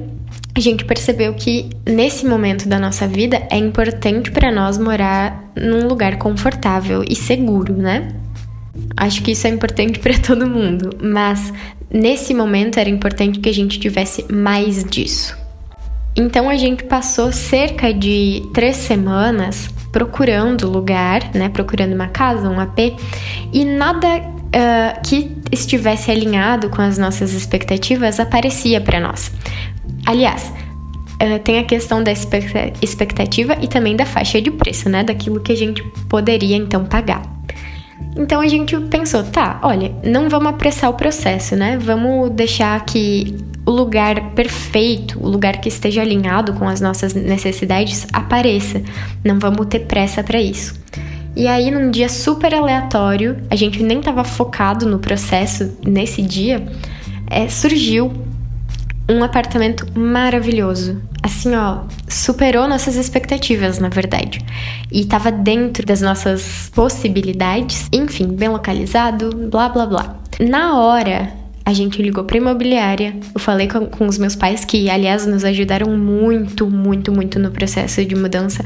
a 0.56 0.60
gente 0.60 0.86
percebeu 0.86 1.34
que 1.34 1.70
nesse 1.88 2.26
momento 2.26 2.68
da 2.68 2.80
nossa 2.80 3.08
vida 3.08 3.48
é 3.52 3.58
importante 3.58 4.32
para 4.32 4.52
nós 4.52 4.78
morar 4.78 5.52
num 5.56 5.88
lugar 5.88 6.18
confortável 6.18 7.04
e 7.08 7.16
seguro, 7.16 7.76
né? 7.76 8.10
Acho 8.98 9.22
que 9.22 9.32
isso 9.32 9.46
é 9.46 9.52
importante 9.52 10.00
para 10.02 10.18
todo 10.18 10.50
mundo, 10.50 10.90
mas 11.00 11.54
nesse 11.90 12.34
momento 12.34 12.80
era 12.80 12.90
importante 12.90 13.40
que 13.40 13.48
a 13.48 13.54
gente 13.54 13.80
tivesse 13.80 14.26
mais 14.34 14.84
disso. 14.84 15.38
Então 16.16 16.50
a 16.50 16.58
gente 16.58 16.84
passou 16.84 17.32
cerca 17.32 17.94
de 17.94 18.42
três 18.52 18.76
semanas 18.76 19.70
procurando 19.92 20.68
lugar, 20.68 21.30
né? 21.34 21.48
Procurando 21.48 21.94
uma 21.94 22.08
casa, 22.08 22.50
um 22.50 22.60
AP, 22.60 22.96
e 23.54 23.64
nada 23.64 24.08
uh, 24.08 25.02
que 25.08 25.38
estivesse 25.52 26.10
alinhado 26.10 26.70
com 26.70 26.82
as 26.82 26.98
nossas 26.98 27.34
expectativas 27.34 28.20
aparecia 28.20 28.82
para 28.82 29.00
nós. 29.00 29.32
Aliás, 30.08 30.52
uh, 31.22 31.40
tem 31.44 31.60
a 31.60 31.64
questão 31.64 32.04
da 32.04 32.12
expectativa 32.12 33.56
e 33.62 33.68
também 33.68 33.96
da 33.96 34.06
faixa 34.06 34.42
de 34.42 34.50
preço, 34.50 34.90
né? 34.90 35.04
Daquilo 35.04 35.40
que 35.40 35.52
a 35.52 35.58
gente 35.58 35.84
poderia 36.10 36.58
então 36.58 36.84
pagar. 36.84 37.37
Então 38.16 38.42
a 38.42 38.48
gente 38.48 38.76
pensou, 38.90 39.24
tá, 39.24 39.60
olha, 39.62 39.94
não 40.04 40.28
vamos 40.28 40.50
apressar 40.50 40.90
o 40.90 40.94
processo, 40.94 41.56
né? 41.56 41.78
Vamos 41.78 42.32
deixar 42.32 42.84
que 42.86 43.36
o 43.66 43.72
lugar 43.72 44.32
perfeito, 44.32 45.20
o 45.20 45.28
lugar 45.28 45.60
que 45.60 45.70
esteja 45.70 46.02
alinhado 46.02 46.54
com 46.54 46.68
as 46.68 46.82
nossas 46.82 47.14
necessidades 47.14 48.08
apareça. 48.12 48.82
Não 49.24 49.38
vamos 49.38 49.68
ter 49.68 49.82
pressa 49.82 50.24
para 50.24 50.42
isso. 50.42 50.80
E 51.36 51.48
aí, 51.48 51.70
num 51.70 51.92
dia 51.92 52.10
super 52.10 52.56
aleatório, 52.56 53.38
a 53.52 53.56
gente 53.56 53.84
nem 53.84 54.00
estava 54.00 54.24
focado 54.24 54.88
no 54.88 54.98
processo 54.98 55.78
nesse 55.86 56.24
dia, 56.24 56.66
é, 57.30 57.48
surgiu 57.48 58.27
um 59.10 59.24
apartamento 59.24 59.88
maravilhoso. 59.98 61.02
Assim, 61.24 61.56
ó, 61.56 61.80
superou 62.08 62.68
nossas 62.68 62.96
expectativas, 62.96 63.80
na 63.80 63.90
verdade. 63.90 64.40
E 64.92 65.06
tava 65.06 65.32
dentro 65.32 65.86
das 65.86 66.02
nossas 66.02 66.70
possibilidades. 66.74 67.88
Enfim, 67.92 68.28
bem 68.28 68.50
localizado, 68.50 69.30
blá 69.50 69.70
blá 69.70 69.86
blá. 69.86 70.20
Na 70.40 70.80
hora, 70.80 71.34
a 71.68 71.74
gente 71.74 72.02
ligou 72.02 72.24
para 72.24 72.38
imobiliária. 72.38 73.14
Eu 73.34 73.42
falei 73.42 73.68
com, 73.68 73.88
com, 73.88 74.08
os 74.08 74.18
meus 74.18 74.36
pais, 74.36 74.64
que 74.64 74.90
aliás 74.90 75.26
nos 75.26 75.44
ajudaram 75.44 75.98
muito, 75.98 76.70
muito, 76.70 77.12
muito 77.12 77.40
no 77.40 77.52
processo 77.52 78.06
de 78.06 78.16
mudança. 78.16 78.64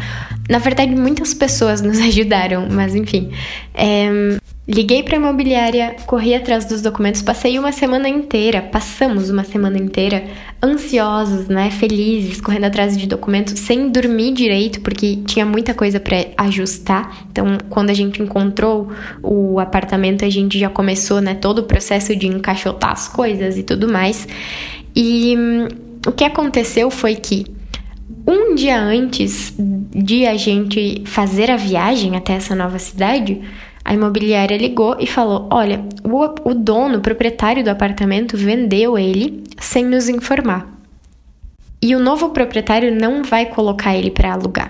Na 0.48 0.60
verdade, 0.60 0.94
muitas 0.96 1.34
pessoas 1.34 1.82
nos 1.84 2.00
ajudaram, 2.00 2.68
mas 2.70 2.94
enfim. 2.94 3.32
É, 3.74 4.38
Liguei 4.68 5.02
para 5.02 5.16
a 5.16 5.20
imobiliária, 5.20 5.96
corri 6.06 6.36
atrás 6.36 6.66
dos 6.66 6.84
documentos, 6.84 7.24
passei 7.24 7.58
uma 7.58 7.72
semana 7.72 8.08
inteira, 8.08 8.62
passamos 8.62 9.32
uma 9.32 9.44
semana 9.44 9.80
inteira 9.80 10.24
ansiosos, 10.64 11.48
né, 11.48 11.72
felizes, 11.72 12.40
correndo 12.40 12.66
atrás 12.66 12.96
de 12.96 13.08
documentos, 13.08 13.60
sem 13.60 13.90
dormir 13.90 14.34
direito, 14.34 14.80
porque 14.82 15.16
tinha 15.26 15.48
muita 15.48 15.74
coisa 15.74 16.00
para 16.00 16.28
ajustar. 16.38 17.26
Então, 17.32 17.58
quando 17.72 17.90
a 17.90 17.94
gente 17.96 18.22
encontrou 18.22 18.90
o 19.24 19.60
apartamento, 19.60 20.24
a 20.24 20.30
gente 20.30 20.60
já 20.60 20.70
começou, 20.70 21.20
né, 21.20 21.34
todo 21.34 21.60
o 21.60 21.64
processo 21.64 22.16
de 22.16 22.28
encaixotar 22.28 22.92
as 22.92 23.08
coisas 23.08 23.58
e 23.58 23.64
tudo 23.64 23.92
mais. 23.92 24.28
E 24.96 25.36
hum, 25.36 25.68
o 26.06 26.12
que 26.12 26.24
aconteceu 26.24 26.92
foi 26.92 27.16
que 27.16 27.48
um 28.28 28.54
dia 28.54 28.80
antes 28.80 29.56
de 29.58 30.28
a 30.28 30.38
gente 30.38 31.02
fazer 31.06 31.50
a 31.50 31.58
viagem 31.58 32.16
até 32.16 32.34
essa 32.34 32.56
nova 32.56 32.78
cidade, 32.78 33.42
A 33.84 33.94
imobiliária 33.94 34.58
ligou 34.58 34.96
e 35.00 35.08
falou: 35.08 35.48
Olha, 35.52 35.84
o, 36.04 36.50
o 36.50 36.54
dono, 36.54 37.00
o 37.00 37.02
proprietário 37.02 37.64
do 37.64 37.70
apartamento, 37.70 38.38
vendeu 38.38 38.98
ele 38.98 39.44
sem 39.60 39.86
nos 39.86 40.08
informar. 40.08 40.68
E 41.82 41.96
o 41.96 42.00
novo 42.00 42.30
proprietário 42.30 42.94
não 42.94 43.24
vai 43.24 43.48
colocar 43.48 43.96
ele 43.96 44.12
para 44.12 44.34
alugar. 44.34 44.70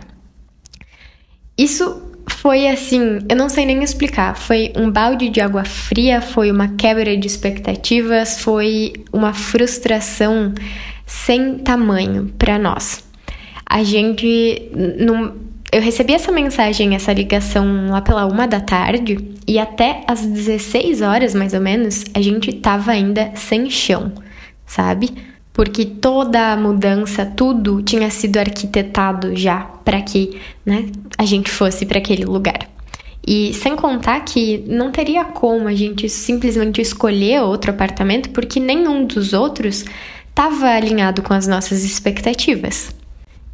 Isso 1.58 2.10
foi 2.28 2.68
assim, 2.68 3.20
eu 3.30 3.36
não 3.36 3.50
sei 3.50 3.66
nem 3.66 3.84
explicar. 3.84 4.36
Foi 4.36 4.72
um 4.76 4.90
balde 4.90 5.30
de 5.30 5.42
água 5.42 5.66
fria, 5.66 6.22
foi 6.22 6.50
uma 6.50 6.70
quebra 6.70 7.16
de 7.18 7.28
expectativas, 7.28 8.42
foi 8.42 8.94
uma 9.12 9.34
frustração 9.34 10.54
sem 11.06 11.58
tamanho 11.60 12.34
para 12.38 12.58
nós. 12.58 13.04
A 13.66 13.84
gente 13.84 14.72
não 14.98 15.51
eu 15.72 15.82
recebi 15.82 16.14
essa 16.14 16.32
mensagem, 16.32 16.96
essa 16.96 17.14
ligação 17.14 17.90
lá 17.90 18.02
pela 18.02 18.26
uma 18.26 18.46
da 18.46 18.60
tarde 18.60 19.18
e 19.48 19.58
até 19.58 20.04
às 20.06 20.26
16 20.26 21.02
horas 21.02 21.34
mais 21.34 21.54
ou 21.54 21.62
menos 21.62 22.04
a 22.14 22.22
gente 22.22 22.52
tava 22.52 22.92
ainda 22.92 23.32
sem 23.36 23.70
chão, 23.70 24.12
sabe? 24.66 25.10
Porque 25.54 25.86
toda 25.86 26.52
a 26.52 26.58
mudança, 26.58 27.26
tudo 27.26 27.82
tinha 27.82 28.10
sido 28.10 28.38
arquitetado 28.38 29.34
já 29.36 29.62
para 29.62 30.02
que 30.02 30.42
né, 30.66 30.88
a 31.18 31.24
gente 31.24 31.50
fosse 31.50 31.86
para 31.86 32.00
aquele 32.00 32.26
lugar. 32.26 32.70
E 33.26 33.54
sem 33.54 33.76
contar 33.76 34.22
que 34.22 34.66
não 34.68 34.92
teria 34.92 35.24
como 35.24 35.68
a 35.68 35.76
gente 35.76 36.10
simplesmente 36.10 36.82
escolher 36.82 37.42
outro 37.42 37.72
apartamento 37.72 38.30
porque 38.32 38.60
nenhum 38.60 39.06
dos 39.06 39.32
outros 39.32 39.86
estava 40.30 40.68
alinhado 40.68 41.22
com 41.22 41.34
as 41.34 41.48
nossas 41.48 41.84
expectativas. 41.84 43.01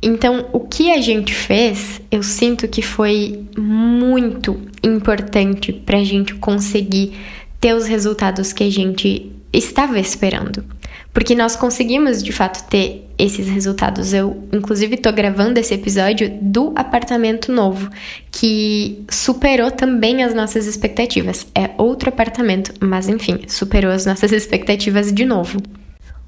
Então, 0.01 0.47
o 0.53 0.59
que 0.59 0.91
a 0.91 1.01
gente 1.01 1.33
fez, 1.33 2.01
eu 2.11 2.21
sinto 2.21 2.67
que 2.67 2.81
foi 2.81 3.43
muito 3.57 4.59
importante 4.83 5.73
para 5.73 5.97
a 5.97 6.03
gente 6.03 6.35
conseguir 6.35 7.17
ter 7.59 7.73
os 7.73 7.87
resultados 7.87 8.53
que 8.53 8.63
a 8.63 8.71
gente 8.71 9.31
estava 9.51 9.99
esperando. 9.99 10.63
Porque 11.11 11.33
nós 11.33 11.55
conseguimos 11.55 12.21
de 12.21 12.31
fato 12.31 12.67
ter 12.69 13.09
esses 13.17 13.49
resultados. 13.49 14.13
Eu, 14.13 14.47
inclusive, 14.53 14.93
estou 14.93 15.11
gravando 15.11 15.59
esse 15.59 15.73
episódio 15.73 16.37
do 16.39 16.73
apartamento 16.75 17.51
novo, 17.51 17.89
que 18.31 19.03
superou 19.09 19.71
também 19.71 20.21
as 20.21 20.35
nossas 20.35 20.67
expectativas. 20.67 21.47
É 21.55 21.71
outro 21.79 22.09
apartamento, 22.09 22.71
mas 22.79 23.09
enfim, 23.09 23.39
superou 23.47 23.91
as 23.91 24.05
nossas 24.05 24.29
expectativas 24.33 25.11
de 25.11 25.25
novo. 25.25 25.57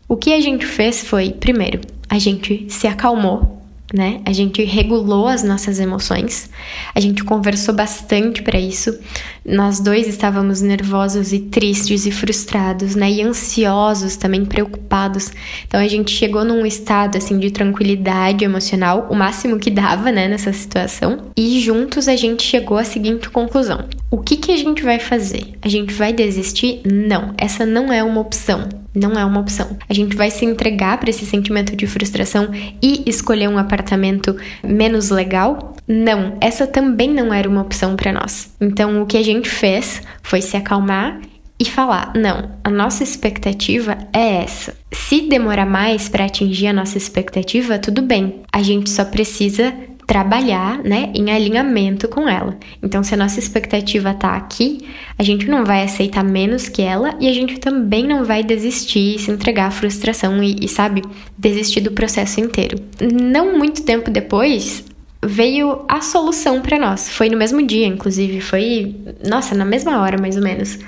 O 0.08 0.18
que 0.18 0.34
a 0.34 0.42
gente 0.42 0.66
fez 0.66 1.04
foi, 1.04 1.34
primeiro, 1.34 1.82
a 2.10 2.18
gente 2.18 2.66
se 2.68 2.88
acalmou 2.88 3.59
né? 3.94 4.22
A 4.26 4.32
gente 4.32 4.64
regulou 4.64 5.28
as 5.28 5.44
nossas 5.44 5.80
emoções, 5.80 6.50
a 6.94 7.00
gente 7.00 7.24
conversou 7.24 7.74
bastante 7.74 8.42
para 8.42 8.60
isso. 8.60 9.00
Nós 9.46 9.80
dois 9.80 10.08
estávamos 10.08 10.62
nervosos 10.62 11.34
e 11.34 11.40
tristes 11.40 12.06
e 12.06 12.12
frustrados, 12.12 12.96
né? 12.96 13.10
E 13.10 13.22
ansiosos, 13.22 14.16
também 14.16 14.46
preocupados. 14.46 15.32
Então 15.68 15.80
a 15.80 15.88
gente 15.88 16.12
chegou 16.12 16.44
num 16.44 16.66
estado 16.66 17.18
assim 17.18 17.40
de 17.40 17.52
tranquilidade 17.52 18.44
emocional, 18.44 19.08
o 19.10 19.16
máximo 19.16 19.60
que 19.60 19.72
dava, 19.72 20.12
né, 20.12 20.28
nessa 20.28 20.54
situação. 20.54 21.32
E 21.36 21.60
juntos 21.60 22.08
a 22.08 22.16
gente 22.16 22.44
chegou 22.44 22.78
à 22.78 22.84
seguinte 22.84 23.30
conclusão: 23.30 23.86
o 24.12 24.18
que 24.18 24.38
que 24.38 24.52
a 24.52 24.58
gente 24.58 24.84
vai 24.84 25.00
fazer? 25.00 25.54
A 25.62 25.68
gente 25.68 25.94
vai 25.94 26.12
desistir? 26.12 26.82
Não, 26.86 27.34
essa 27.38 27.66
não 27.66 27.92
é 27.92 28.04
uma 28.04 28.22
opção. 28.22 28.68
Não 28.94 29.14
é 29.14 29.24
uma 29.24 29.40
opção. 29.40 29.78
A 29.88 29.94
gente 29.94 30.16
vai 30.16 30.32
se 30.32 30.44
entregar 30.44 31.00
para 31.00 31.12
esse 31.12 31.26
sentimento 31.26 31.76
de 31.76 31.86
frustração 31.86 32.50
e 32.82 33.04
escolher 33.06 33.48
um 33.48 33.58
apartamento 33.58 34.36
menos 34.64 35.10
legal? 35.10 35.76
Não, 35.88 36.38
essa 36.42 36.68
também 36.68 37.10
não 37.10 37.34
era 37.34 37.48
uma 37.48 37.62
opção 37.62 37.96
para 37.96 38.12
nós. 38.12 38.54
Então, 38.60 39.02
o 39.02 39.06
que 39.06 39.18
a 39.18 39.24
gente 39.30 39.50
fez 39.50 40.02
foi 40.22 40.42
se 40.42 40.58
acalmar 40.58 41.20
e 41.60 41.66
falar: 41.66 42.14
não, 42.16 42.52
a 42.64 42.70
nossa 42.70 43.04
expectativa 43.04 43.98
é 44.14 44.44
essa. 44.44 44.76
Se 44.92 45.22
demorar 45.22 45.66
mais 45.66 46.08
para 46.08 46.26
atingir 46.26 46.68
a 46.68 46.74
nossa 46.74 46.98
expectativa, 46.98 47.78
tudo 47.78 48.02
bem. 48.02 48.42
A 48.52 48.62
gente 48.62 48.90
só 48.90 49.04
precisa 49.06 49.74
trabalhar, 50.08 50.80
né, 50.84 51.12
em 51.14 51.30
alinhamento 51.30 52.08
com 52.08 52.28
ela. 52.28 52.58
Então, 52.82 53.04
se 53.04 53.14
a 53.14 53.18
nossa 53.18 53.38
expectativa 53.38 54.12
tá 54.12 54.36
aqui, 54.36 54.88
a 55.16 55.22
gente 55.22 55.48
não 55.48 55.64
vai 55.64 55.84
aceitar 55.84 56.24
menos 56.24 56.68
que 56.68 56.82
ela 56.82 57.16
e 57.20 57.28
a 57.28 57.32
gente 57.32 57.60
também 57.60 58.08
não 58.08 58.26
vai 58.26 58.44
desistir, 58.44 59.20
se 59.20 59.30
entregar 59.30 59.68
à 59.68 59.72
frustração 59.72 60.42
e, 60.42 60.56
e 60.62 60.68
sabe, 60.68 61.04
desistir 61.38 61.82
do 61.82 61.92
processo 61.92 62.42
inteiro. 62.42 62.80
Não 63.00 63.56
muito 63.56 63.84
tempo 63.84 64.10
depois, 64.10 64.84
veio 65.24 65.86
a 65.88 66.02
solução 66.02 66.62
para 66.62 66.80
nós. 66.80 67.10
Foi 67.10 67.30
no 67.30 67.38
mesmo 67.38 67.66
dia, 67.66 67.88
inclusive, 67.88 68.42
foi, 68.42 68.96
nossa, 69.28 69.54
na 69.56 69.66
mesma 69.66 70.02
hora 70.02 70.18
mais 70.18 70.36
ou 70.36 70.44
menos. 70.44 70.80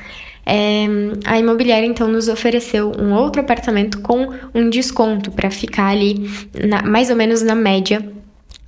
É, 0.46 0.86
a 1.26 1.38
imobiliária 1.38 1.86
então 1.86 2.08
nos 2.08 2.28
ofereceu 2.28 2.92
um 3.00 3.14
outro 3.14 3.42
apartamento 3.42 4.02
com 4.02 4.30
um 4.56 4.70
desconto 4.70 5.32
para 5.32 5.52
ficar 5.52 5.88
ali 5.90 6.30
na, 6.68 6.82
mais 6.82 7.12
ou 7.12 7.16
menos 7.16 7.44
na 7.44 7.54
média 7.54 8.04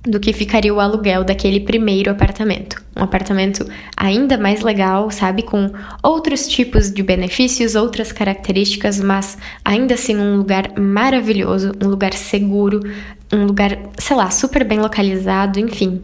do 0.06 0.20
que 0.20 0.32
ficaria 0.32 0.72
o 0.72 0.80
aluguel 0.80 1.24
daquele 1.24 1.60
primeiro 1.60 2.10
apartamento. 2.10 2.82
Um 2.96 3.02
apartamento 3.02 3.66
ainda 3.96 4.36
mais 4.36 4.62
legal, 4.62 5.10
sabe? 5.10 5.42
Com 5.42 5.70
outros 6.02 6.46
tipos 6.46 6.92
de 6.92 7.02
benefícios, 7.02 7.74
outras 7.74 8.12
características, 8.12 9.00
mas 9.00 9.38
ainda 9.64 9.94
assim 9.94 10.16
um 10.16 10.36
lugar 10.36 10.78
maravilhoso, 10.78 11.72
um 11.82 11.88
lugar 11.88 12.12
seguro, 12.12 12.80
um 13.32 13.46
lugar, 13.46 13.78
sei 13.98 14.16
lá, 14.16 14.30
super 14.30 14.64
bem 14.64 14.78
localizado, 14.78 15.58
enfim. 15.58 16.02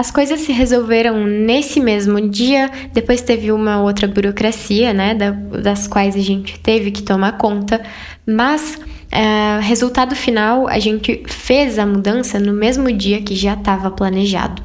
As 0.00 0.10
coisas 0.10 0.40
se 0.40 0.50
resolveram 0.50 1.26
nesse 1.26 1.78
mesmo 1.78 2.26
dia, 2.26 2.70
depois 2.90 3.20
teve 3.20 3.52
uma 3.52 3.82
outra 3.82 4.08
burocracia, 4.08 4.94
né, 4.94 5.14
das 5.14 5.86
quais 5.86 6.16
a 6.16 6.20
gente 6.20 6.58
teve 6.58 6.90
que 6.90 7.02
tomar 7.02 7.32
conta, 7.32 7.82
mas 8.26 8.78
é, 9.12 9.60
resultado 9.60 10.16
final, 10.16 10.66
a 10.66 10.78
gente 10.78 11.22
fez 11.26 11.78
a 11.78 11.84
mudança 11.84 12.40
no 12.40 12.54
mesmo 12.54 12.90
dia 12.90 13.20
que 13.20 13.36
já 13.36 13.52
estava 13.52 13.90
planejado. 13.90 14.62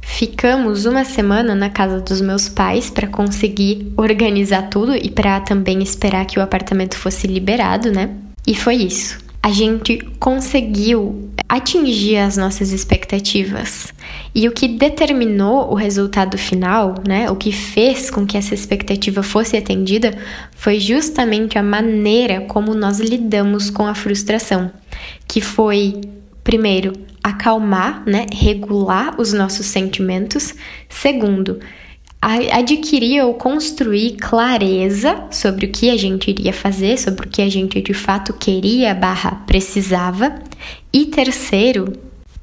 Ficamos 0.00 0.86
uma 0.86 1.04
semana 1.04 1.54
na 1.54 1.68
casa 1.68 2.00
dos 2.00 2.22
meus 2.22 2.48
pais 2.48 2.88
para 2.88 3.06
conseguir 3.06 3.92
organizar 3.98 4.70
tudo 4.70 4.96
e 4.96 5.10
para 5.10 5.40
também 5.40 5.82
esperar 5.82 6.24
que 6.24 6.38
o 6.38 6.42
apartamento 6.42 6.96
fosse 6.96 7.26
liberado, 7.26 7.92
né? 7.92 8.08
E 8.46 8.54
foi 8.54 8.76
isso 8.76 9.23
a 9.44 9.50
gente 9.50 9.98
conseguiu 10.18 11.28
atingir 11.46 12.16
as 12.16 12.38
nossas 12.38 12.72
expectativas. 12.72 13.92
E 14.34 14.48
o 14.48 14.52
que 14.52 14.66
determinou 14.66 15.70
o 15.70 15.74
resultado 15.74 16.38
final, 16.38 16.94
né, 17.06 17.30
o 17.30 17.36
que 17.36 17.52
fez 17.52 18.10
com 18.10 18.24
que 18.24 18.38
essa 18.38 18.54
expectativa 18.54 19.22
fosse 19.22 19.54
atendida, 19.54 20.16
foi 20.56 20.80
justamente 20.80 21.58
a 21.58 21.62
maneira 21.62 22.40
como 22.40 22.74
nós 22.74 23.00
lidamos 23.00 23.68
com 23.68 23.86
a 23.86 23.94
frustração, 23.94 24.72
que 25.28 25.42
foi 25.42 26.00
primeiro 26.42 26.94
acalmar, 27.22 28.02
né, 28.06 28.24
regular 28.32 29.20
os 29.20 29.34
nossos 29.34 29.66
sentimentos, 29.66 30.54
segundo, 30.88 31.60
adquirir 32.24 33.22
ou 33.22 33.34
construir 33.34 34.16
clareza 34.16 35.24
sobre 35.30 35.66
o 35.66 35.70
que 35.70 35.90
a 35.90 35.96
gente 35.96 36.30
iria 36.30 36.52
fazer, 36.52 36.98
sobre 36.98 37.26
o 37.26 37.30
que 37.30 37.42
a 37.42 37.48
gente 37.50 37.80
de 37.82 37.94
fato 37.94 38.32
queria 38.32 38.94
barra 38.94 39.42
precisava. 39.46 40.34
E 40.92 41.06
terceiro, 41.06 41.92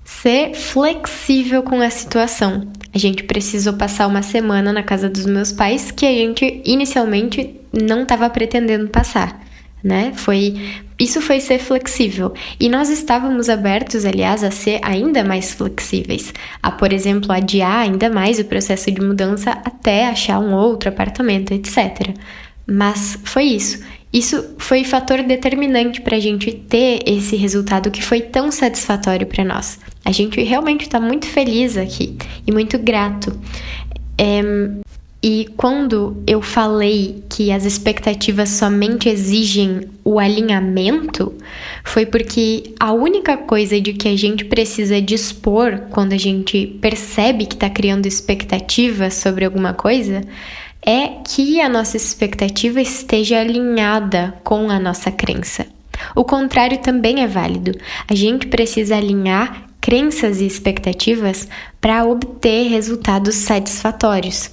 ser 0.04 0.54
flexível 0.54 1.64
com 1.64 1.82
a 1.82 1.90
situação. 1.90 2.68
A 2.94 2.98
gente 2.98 3.24
precisou 3.24 3.74
passar 3.74 4.08
uma 4.08 4.22
semana 4.22 4.72
na 4.72 4.84
casa 4.84 5.10
dos 5.10 5.26
meus 5.26 5.52
pais 5.52 5.92
que 5.92 6.06
a 6.06 6.12
gente 6.12 6.62
inicialmente 6.66 7.56
não 7.74 8.04
estava 8.04 8.30
pretendendo 8.30 8.90
passar 8.90 9.42
né? 9.84 10.14
Foi 10.16 10.56
isso 11.02 11.20
foi 11.20 11.40
ser 11.40 11.58
flexível. 11.58 12.32
E 12.60 12.70
nós 12.70 12.88
estávamos 12.90 13.50
abertos, 13.50 14.06
aliás, 14.06 14.44
a 14.44 14.52
ser 14.52 14.80
ainda 14.84 15.24
mais 15.24 15.52
flexíveis, 15.52 16.32
a, 16.62 16.70
por 16.72 16.94
exemplo, 16.94 17.32
adiar 17.32 17.80
ainda 17.80 18.08
mais 18.08 18.38
o 18.38 18.46
processo 18.46 18.92
de 18.92 19.02
mudança 19.02 19.50
até 19.66 20.08
achar 20.08 20.38
um 20.38 20.54
outro 20.54 20.90
apartamento, 20.90 21.56
etc. 21.56 22.16
Mas 22.68 23.18
foi 23.24 23.46
isso. 23.46 23.84
Isso 24.14 24.54
foi 24.60 24.84
fator 24.84 25.24
determinante 25.24 26.02
para 26.02 26.18
a 26.18 26.20
gente 26.20 26.52
ter 26.52 27.00
esse 27.08 27.36
resultado 27.36 27.90
que 27.90 28.04
foi 28.04 28.22
tão 28.22 28.52
satisfatório 28.52 29.26
para 29.26 29.44
nós. 29.44 29.80
A 30.06 30.12
gente 30.12 30.40
realmente 30.44 30.82
está 30.82 31.00
muito 31.00 31.26
feliz 31.26 31.78
aqui 31.78 32.16
e 32.46 32.52
muito 32.52 32.78
grato. 32.78 33.36
É, 34.20 34.44
e 35.24 35.48
quando 35.56 36.18
eu 36.26 36.42
falei 36.42 37.24
que 37.30 37.52
as 37.52 37.64
expectativas 37.64 38.50
somente 38.50 39.08
exigem 39.08 39.82
o 40.04 40.18
alinhamento, 40.18 41.32
foi 41.84 42.08
porque 42.08 42.74
a 42.80 42.92
única 42.92 43.38
coisa 43.38 43.80
de 43.80 43.94
que 43.94 44.08
a 44.08 44.18
gente 44.18 44.44
precisa 44.46 45.00
dispor 45.00 45.82
quando 45.92 46.14
a 46.14 46.18
gente 46.18 46.66
percebe 46.82 47.46
que 47.46 47.54
está 47.54 47.70
criando 47.70 48.08
expectativas 48.08 49.14
sobre 49.14 49.46
alguma 49.46 49.76
coisa 49.76 50.22
é 50.84 51.10
que 51.28 51.62
a 51.62 51.70
nossa 51.70 51.98
expectativa 51.98 52.82
esteja 52.82 53.40
alinhada 53.40 54.34
com 54.44 54.72
a 54.72 54.80
nossa 54.80 55.12
crença. 55.12 55.68
O 56.16 56.24
contrário 56.24 56.80
também 56.80 57.22
é 57.22 57.28
válido. 57.28 57.78
A 58.08 58.16
gente 58.16 58.48
precisa 58.48 58.98
alinhar 58.98 59.68
crenças 59.80 60.42
e 60.42 60.48
expectativas 60.48 61.48
para 61.80 62.04
obter 62.06 62.68
resultados 62.70 63.36
satisfatórios. 63.36 64.50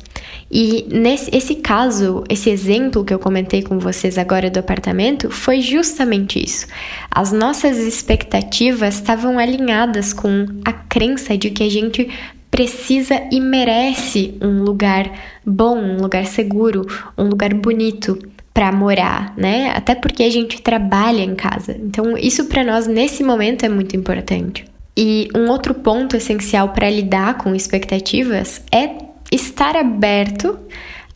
E 0.51 0.87
nesse 0.91 1.35
esse 1.35 1.57
caso, 1.57 2.25
esse 2.29 2.49
exemplo 2.49 3.05
que 3.05 3.13
eu 3.13 3.19
comentei 3.19 3.63
com 3.63 3.79
vocês 3.79 4.17
agora 4.17 4.51
do 4.51 4.59
apartamento 4.59 5.31
foi 5.31 5.61
justamente 5.61 6.43
isso. 6.43 6.67
As 7.11 7.33
nossas 7.33 7.77
expectativas 7.79 8.95
estavam 8.95 9.39
alinhadas 9.39 10.13
com 10.13 10.47
a 10.65 10.73
crença 10.73 11.37
de 11.37 11.51
que 11.51 11.63
a 11.63 11.71
gente 11.71 12.09
precisa 12.51 13.23
e 13.31 13.41
merece 13.41 14.35
um 14.41 14.63
lugar 14.63 15.13
bom, 15.45 15.79
um 15.79 16.01
lugar 16.01 16.25
seguro, 16.25 16.87
um 17.17 17.25
lugar 17.25 17.53
bonito 17.53 18.19
para 18.55 18.73
morar, 18.73 19.35
né? 19.37 19.71
Até 19.77 19.95
porque 19.95 20.23
a 20.23 20.31
gente 20.31 20.63
trabalha 20.63 21.23
em 21.23 21.35
casa. 21.35 21.77
Então, 21.79 22.17
isso 22.17 22.47
para 22.47 22.65
nós 22.65 22.87
nesse 22.87 23.23
momento 23.23 23.65
é 23.65 23.69
muito 23.69 23.95
importante. 23.95 24.65
E 24.97 25.29
um 25.37 25.49
outro 25.49 25.75
ponto 25.75 26.17
essencial 26.17 26.71
para 26.71 26.91
lidar 26.91 27.39
com 27.39 27.55
expectativas 27.55 28.61
é 28.73 29.08
estar 29.31 29.77
aberto 29.77 30.59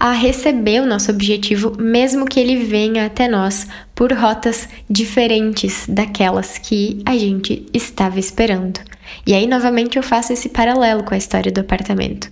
a 0.03 0.11
receber 0.11 0.81
o 0.81 0.87
nosso 0.87 1.13
objetivo, 1.13 1.77
mesmo 1.81 2.27
que 2.27 2.41
ele 2.41 2.57
venha 2.57 3.07
até 3.07 3.29
nós 3.29 3.69
por 3.95 4.13
rotas 4.13 4.69
diferentes 4.91 5.87
daquelas 5.89 6.59
que 6.59 7.01
a 7.07 7.17
gente 7.17 7.65
estava 7.73 8.19
esperando. 8.19 8.81
E 9.25 9.33
aí, 9.33 9.47
novamente, 9.47 9.97
eu 9.97 10.03
faço 10.03 10.33
esse 10.33 10.49
paralelo 10.49 11.05
com 11.05 11.15
a 11.15 11.17
história 11.17 11.53
do 11.53 11.61
apartamento. 11.61 12.29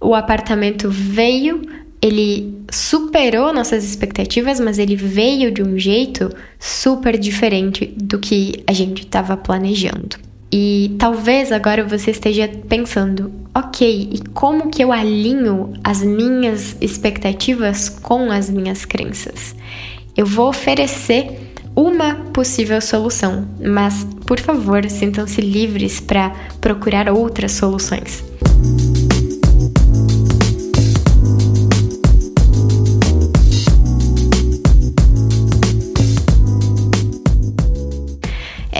O 0.00 0.12
apartamento 0.12 0.90
veio, 0.90 1.62
ele 2.02 2.58
superou 2.68 3.52
nossas 3.52 3.84
expectativas, 3.84 4.58
mas 4.58 4.80
ele 4.80 4.96
veio 4.96 5.52
de 5.52 5.62
um 5.62 5.78
jeito 5.78 6.34
super 6.58 7.16
diferente 7.16 7.94
do 7.96 8.18
que 8.18 8.64
a 8.66 8.72
gente 8.72 9.04
estava 9.04 9.36
planejando. 9.36 10.16
E 10.56 10.94
talvez 11.00 11.50
agora 11.50 11.82
você 11.82 12.12
esteja 12.12 12.48
pensando, 12.68 13.32
ok, 13.52 14.10
e 14.12 14.20
como 14.28 14.70
que 14.70 14.84
eu 14.84 14.92
alinho 14.92 15.72
as 15.82 16.00
minhas 16.00 16.76
expectativas 16.80 17.88
com 17.88 18.30
as 18.30 18.48
minhas 18.48 18.84
crenças? 18.84 19.52
Eu 20.16 20.24
vou 20.24 20.48
oferecer 20.50 21.50
uma 21.74 22.14
possível 22.32 22.80
solução, 22.80 23.48
mas 23.60 24.06
por 24.28 24.38
favor, 24.38 24.88
sintam-se 24.88 25.40
livres 25.40 25.98
para 25.98 26.30
procurar 26.60 27.10
outras 27.10 27.50
soluções. 27.50 28.22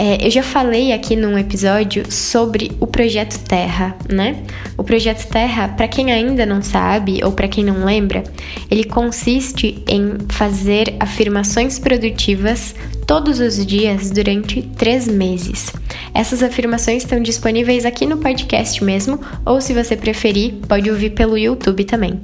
É, 0.07 0.27
eu 0.27 0.31
já 0.31 0.43
falei 0.43 0.93
aqui 0.93 1.17
num 1.17 1.39
episódio 1.39 2.13
sobre 2.13 2.73
o 2.79 2.87
projeto 2.87 3.39
Terra, 3.39 3.97
né? 4.07 4.45
O 4.77 4.85
projeto 4.85 5.27
Terra, 5.29 5.67
para 5.69 5.89
quem 5.89 6.13
ainda 6.13 6.45
não 6.45 6.61
sabe 6.61 7.25
ou 7.25 7.33
para 7.33 7.49
quem 7.49 7.65
não 7.65 7.87
lembra, 7.87 8.23
ele 8.71 8.85
consiste 8.85 9.83
em 9.89 10.19
fazer 10.29 10.95
afirmações 11.01 11.79
produtivas 11.79 12.75
todos 13.07 13.41
os 13.41 13.65
dias 13.65 14.11
durante 14.11 14.61
três 14.77 15.09
meses. 15.09 15.73
Essas 16.13 16.43
afirmações 16.43 17.03
estão 17.03 17.23
disponíveis 17.23 17.87
aqui 17.87 18.05
no 18.05 18.19
podcast 18.19 18.85
mesmo, 18.85 19.19
ou 19.47 19.59
se 19.59 19.73
você 19.73 19.97
preferir, 19.97 20.53
pode 20.69 20.91
ouvir 20.91 21.13
pelo 21.15 21.39
YouTube 21.39 21.83
também. 21.83 22.21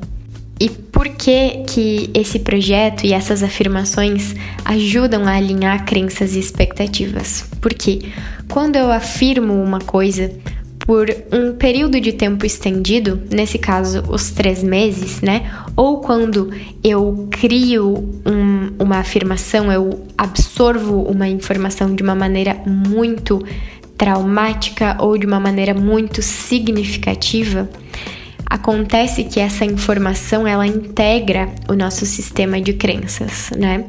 E 0.60 0.68
por 0.68 1.08
que 1.08 1.64
que 1.66 2.10
esse 2.12 2.38
projeto 2.40 3.04
e 3.04 3.14
essas 3.14 3.42
afirmações 3.42 4.34
ajudam 4.62 5.26
a 5.26 5.36
alinhar 5.36 5.86
crenças 5.86 6.36
e 6.36 6.38
expectativas? 6.38 7.48
Porque 7.62 8.00
quando 8.46 8.76
eu 8.76 8.92
afirmo 8.92 9.54
uma 9.54 9.78
coisa 9.78 10.30
por 10.80 11.08
um 11.32 11.54
período 11.54 11.98
de 11.98 12.12
tempo 12.12 12.44
estendido, 12.44 13.22
nesse 13.30 13.58
caso 13.58 14.02
os 14.10 14.32
três 14.32 14.62
meses, 14.62 15.22
né? 15.22 15.50
Ou 15.74 16.00
quando 16.00 16.50
eu 16.84 17.28
crio 17.30 18.20
um, 18.26 18.72
uma 18.78 18.98
afirmação, 18.98 19.72
eu 19.72 20.04
absorvo 20.18 21.02
uma 21.02 21.26
informação 21.28 21.94
de 21.94 22.02
uma 22.02 22.14
maneira 22.14 22.54
muito 22.66 23.42
traumática 23.96 24.96
ou 24.98 25.16
de 25.16 25.26
uma 25.26 25.38
maneira 25.38 25.74
muito 25.74 26.20
significativa, 26.22 27.68
acontece 28.50 29.22
que 29.22 29.38
essa 29.38 29.64
informação 29.64 30.44
ela 30.44 30.66
integra 30.66 31.48
o 31.68 31.74
nosso 31.74 32.04
sistema 32.04 32.60
de 32.60 32.72
crenças, 32.72 33.50
né? 33.56 33.84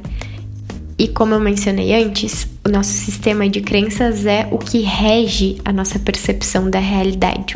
E 0.99 1.07
como 1.07 1.33
eu 1.33 1.39
mencionei 1.39 1.95
antes, 1.95 2.47
o 2.63 2.69
nosso 2.69 2.91
sistema 2.91 3.49
de 3.49 3.61
crenças 3.61 4.27
é 4.27 4.47
o 4.51 4.59
que 4.59 4.81
rege 4.81 5.57
a 5.65 5.73
nossa 5.73 5.97
percepção 5.97 6.69
da 6.69 6.77
realidade. 6.77 7.55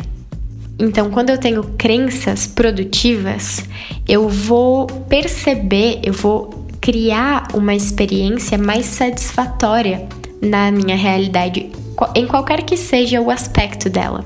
Então, 0.78 1.08
quando 1.10 1.30
eu 1.30 1.38
tenho 1.38 1.62
crenças 1.78 2.48
produtivas, 2.48 3.64
eu 4.08 4.28
vou 4.28 4.86
perceber, 4.86 6.00
eu 6.02 6.12
vou 6.12 6.66
criar 6.80 7.46
uma 7.54 7.74
experiência 7.74 8.58
mais 8.58 8.84
satisfatória 8.86 10.08
na 10.42 10.72
minha 10.72 10.96
realidade, 10.96 11.70
em 12.16 12.26
qualquer 12.26 12.62
que 12.62 12.76
seja 12.76 13.20
o 13.20 13.30
aspecto 13.30 13.88
dela. 13.88 14.24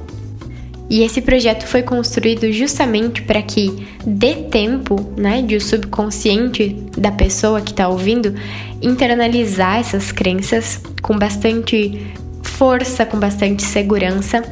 E 0.90 1.02
esse 1.02 1.22
projeto 1.22 1.68
foi 1.68 1.82
construído 1.82 2.52
justamente 2.52 3.22
para 3.22 3.40
que 3.40 3.86
dê 4.04 4.34
tempo, 4.34 5.14
né, 5.16 5.40
de 5.40 5.54
o 5.54 5.60
subconsciente 5.60 6.76
da 6.98 7.12
pessoa 7.12 7.60
que 7.60 7.70
está 7.70 7.86
ouvindo 7.86 8.34
internalizar 8.82 9.78
essas 9.78 10.10
crenças 10.10 10.82
com 11.00 11.16
bastante 11.16 12.04
força, 12.42 13.06
com 13.06 13.20
bastante 13.20 13.62
segurança, 13.62 14.42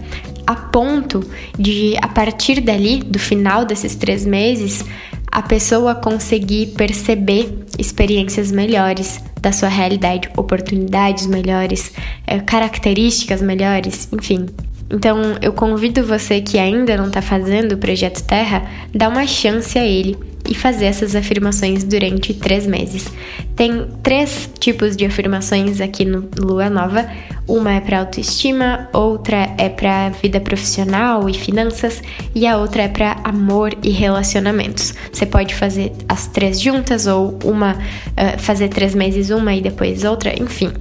a 0.47 0.55
ponto 0.55 1.29
de, 1.59 1.97
a 2.01 2.07
partir 2.07 2.61
dali, 2.61 3.01
do 3.01 3.19
final 3.19 3.65
desses 3.65 3.97
três 3.97 4.25
meses, 4.25 4.85
a 5.31 5.43
pessoa 5.43 5.95
conseguir 5.97 6.69
perceber 6.69 7.53
experiências 7.77 8.53
melhores 8.53 9.21
da 9.43 9.51
sua 9.51 9.69
realidade, 9.69 10.31
oportunidades 10.37 11.27
melhores, 11.27 11.93
eh, 12.27 12.39
características 12.41 13.43
melhores, 13.43 14.09
enfim, 14.13 14.47
então, 14.91 15.37
eu 15.43 15.53
convido 15.53 16.03
você 16.03 16.41
que 16.41 16.59
ainda 16.59 16.97
não 16.97 17.09
está 17.09 17.21
fazendo 17.21 17.73
o 17.73 17.79
Projeto 17.79 18.23
Terra, 18.25 18.67
dar 18.95 19.09
uma 19.09 19.27
chance 19.27 19.79
a 19.79 19.85
ele 19.85 20.17
e 20.49 20.55
fazer 20.55 20.87
essas 20.87 21.15
afirmações 21.15 21.85
durante 21.85 22.33
três 22.33 22.67
meses. 22.67 23.13
Tem 23.55 23.87
três 24.03 24.49
tipos 24.59 24.97
de 24.97 25.05
afirmações 25.05 25.79
aqui 25.81 26.07
no 26.07 26.27
Lua 26.39 26.71
Nova. 26.71 27.07
Uma 27.47 27.75
é 27.75 27.81
para 27.81 28.01
autoestima, 28.01 28.89
outra 28.93 29.55
é 29.59 29.69
para 29.69 30.09
vida 30.09 30.41
profissional 30.41 31.29
e 31.29 31.35
finanças 31.35 32.03
e 32.35 32.47
a 32.47 32.57
outra 32.57 32.85
é 32.85 32.89
para 32.89 33.21
amor 33.25 33.77
e 33.83 33.91
relacionamentos. 33.91 34.95
Você 35.13 35.27
pode 35.27 35.55
fazer 35.55 35.93
as 36.09 36.29
três 36.29 36.59
juntas 36.59 37.07
ou 37.07 37.39
uma 37.45 37.75
uh, 37.75 38.39
fazer 38.39 38.69
três 38.69 38.95
meses 38.95 39.29
uma 39.29 39.55
e 39.55 39.61
depois 39.61 40.05
outra, 40.05 40.33
enfim, 40.41 40.73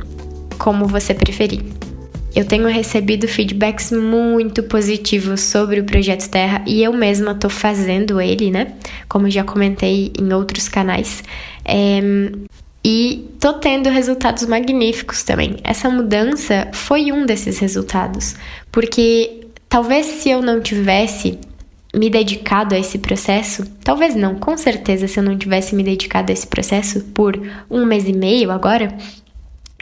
como 0.57 0.87
você 0.87 1.13
preferir. 1.13 1.76
Eu 2.37 2.45
tenho 2.45 2.67
recebido 2.67 3.27
feedbacks 3.27 3.91
muito 3.91 4.61
positivos 4.61 5.41
sobre 5.41 5.79
o 5.79 5.83
projeto 5.83 6.29
Terra 6.29 6.63
e 6.67 6.83
eu 6.83 6.93
mesma 6.93 7.31
estou 7.31 7.49
fazendo 7.49 8.21
ele, 8.21 8.51
né? 8.51 8.75
Como 9.09 9.27
já 9.27 9.43
comentei 9.43 10.13
em 10.15 10.31
outros 10.31 10.69
canais. 10.69 11.23
É, 11.65 11.99
e 12.85 13.27
tô 13.39 13.53
tendo 13.53 13.89
resultados 13.89 14.45
magníficos 14.45 15.23
também. 15.23 15.55
Essa 15.63 15.89
mudança 15.89 16.69
foi 16.73 17.11
um 17.11 17.25
desses 17.25 17.57
resultados, 17.57 18.35
porque 18.71 19.47
talvez 19.67 20.05
se 20.05 20.29
eu 20.29 20.39
não 20.39 20.61
tivesse 20.61 21.39
me 21.91 22.07
dedicado 22.07 22.75
a 22.75 22.77
esse 22.77 22.99
processo, 22.99 23.65
talvez 23.83 24.13
não, 24.13 24.35
com 24.35 24.55
certeza, 24.55 25.07
se 25.07 25.19
eu 25.19 25.23
não 25.23 25.35
tivesse 25.35 25.73
me 25.73 25.81
dedicado 25.81 26.31
a 26.31 26.33
esse 26.33 26.45
processo 26.45 27.03
por 27.15 27.35
um 27.67 27.83
mês 27.83 28.07
e 28.07 28.13
meio 28.13 28.51
agora, 28.51 28.95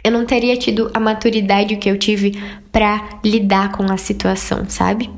eu 0.06 0.12
não 0.12 0.24
teria 0.24 0.56
tido 0.56 0.92
a 0.94 1.00
maturidade 1.00 1.78
que 1.78 1.90
eu 1.90 1.98
tive 1.98 2.40
para 2.72 3.18
lidar 3.24 3.72
com 3.72 3.92
a 3.92 3.98
situação, 3.98 4.66
sabe? 4.70 5.10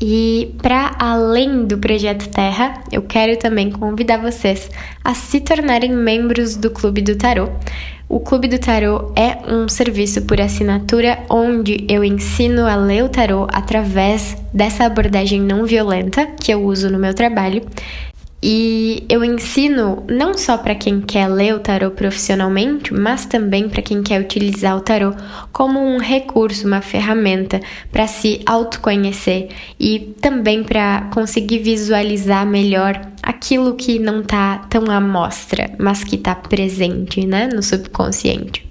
E 0.00 0.56
para 0.60 0.96
além 0.98 1.64
do 1.64 1.78
projeto 1.78 2.28
Terra, 2.28 2.82
eu 2.90 3.02
quero 3.02 3.36
também 3.36 3.70
convidar 3.70 4.16
vocês 4.16 4.68
a 5.04 5.14
se 5.14 5.40
tornarem 5.40 5.92
membros 5.92 6.56
do 6.56 6.68
Clube 6.68 7.00
do 7.00 7.14
Tarô. 7.14 7.48
O 8.08 8.18
Clube 8.18 8.48
do 8.48 8.58
Tarô 8.58 9.12
é 9.14 9.36
um 9.52 9.68
serviço 9.68 10.22
por 10.22 10.40
assinatura 10.40 11.20
onde 11.30 11.86
eu 11.88 12.02
ensino 12.02 12.66
a 12.66 12.74
ler 12.74 13.04
o 13.04 13.08
tarô 13.08 13.46
através 13.52 14.36
dessa 14.52 14.84
abordagem 14.84 15.40
não 15.40 15.64
violenta 15.64 16.26
que 16.26 16.52
eu 16.52 16.64
uso 16.64 16.90
no 16.90 16.98
meu 16.98 17.14
trabalho 17.14 17.62
e 18.40 19.04
eu 19.08 19.24
ensino 19.24 20.04
não 20.08 20.32
só 20.32 20.56
para 20.56 20.74
quem 20.74 21.00
quer 21.00 21.26
ler 21.26 21.54
o 21.54 21.58
tarot 21.58 21.96
profissionalmente, 21.96 22.94
mas 22.94 23.26
também 23.26 23.68
para 23.68 23.82
quem 23.82 24.00
quer 24.00 24.20
utilizar 24.20 24.76
o 24.76 24.80
tarot 24.80 25.16
como 25.52 25.80
um 25.80 25.98
recurso, 25.98 26.66
uma 26.66 26.80
ferramenta 26.80 27.60
para 27.90 28.06
se 28.06 28.40
autoconhecer 28.46 29.48
e 29.78 30.14
também 30.20 30.62
para 30.62 31.08
conseguir 31.12 31.58
visualizar 31.58 32.46
melhor 32.46 33.00
aquilo 33.22 33.74
que 33.74 33.98
não 33.98 34.20
está 34.20 34.58
tão 34.70 34.84
à 34.88 35.00
mostra, 35.00 35.72
mas 35.76 36.04
que 36.04 36.14
está 36.14 36.34
presente, 36.36 37.26
né, 37.26 37.48
no 37.52 37.62
subconsciente. 37.62 38.68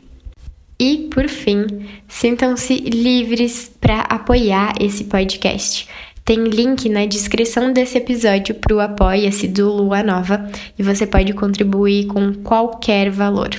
E, 0.80 1.10
por 1.12 1.28
fim, 1.28 1.66
sintam-se 2.08 2.76
livres 2.76 3.72
para 3.82 4.02
apoiar 4.02 4.76
esse 4.80 5.06
podcast 5.06 5.88
Tem 6.28 6.44
link 6.44 6.90
na 6.90 7.06
descrição 7.06 7.72
desse 7.72 7.98
episódio 7.98 8.54
para 8.54 8.76
o 8.76 8.82
Apoia-se 8.82 9.48
do 9.48 9.72
Lua 9.72 10.04
Nova 10.04 10.46
e 10.78 10.84
você 10.84 11.08
pode 11.08 11.32
contribuir 11.32 12.08
com 12.08 12.34
qualquer 12.44 13.10
valor. 13.10 13.52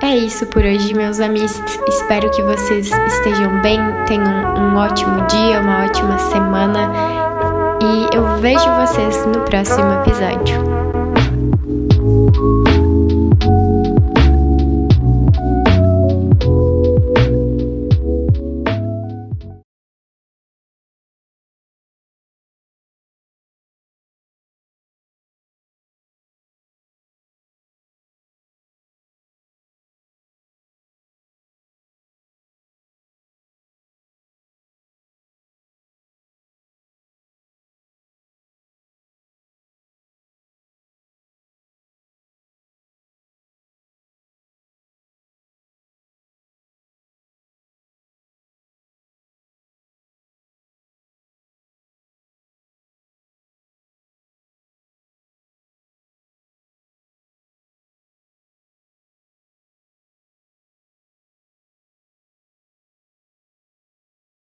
É 0.00 0.16
isso 0.16 0.46
por 0.46 0.64
hoje, 0.64 0.94
meus 0.94 1.20
amigos. 1.20 1.52
Espero 1.86 2.30
que 2.30 2.40
vocês 2.40 2.90
estejam 2.90 3.60
bem, 3.60 3.78
tenham 4.06 4.24
um 4.24 4.76
ótimo 4.76 5.26
dia, 5.26 5.60
uma 5.60 5.84
ótima 5.84 6.16
semana 6.16 6.90
e 7.82 8.16
eu 8.16 8.38
vejo 8.38 8.64
vocês 8.80 9.26
no 9.26 9.42
próximo 9.42 9.92
episódio. 10.00 10.82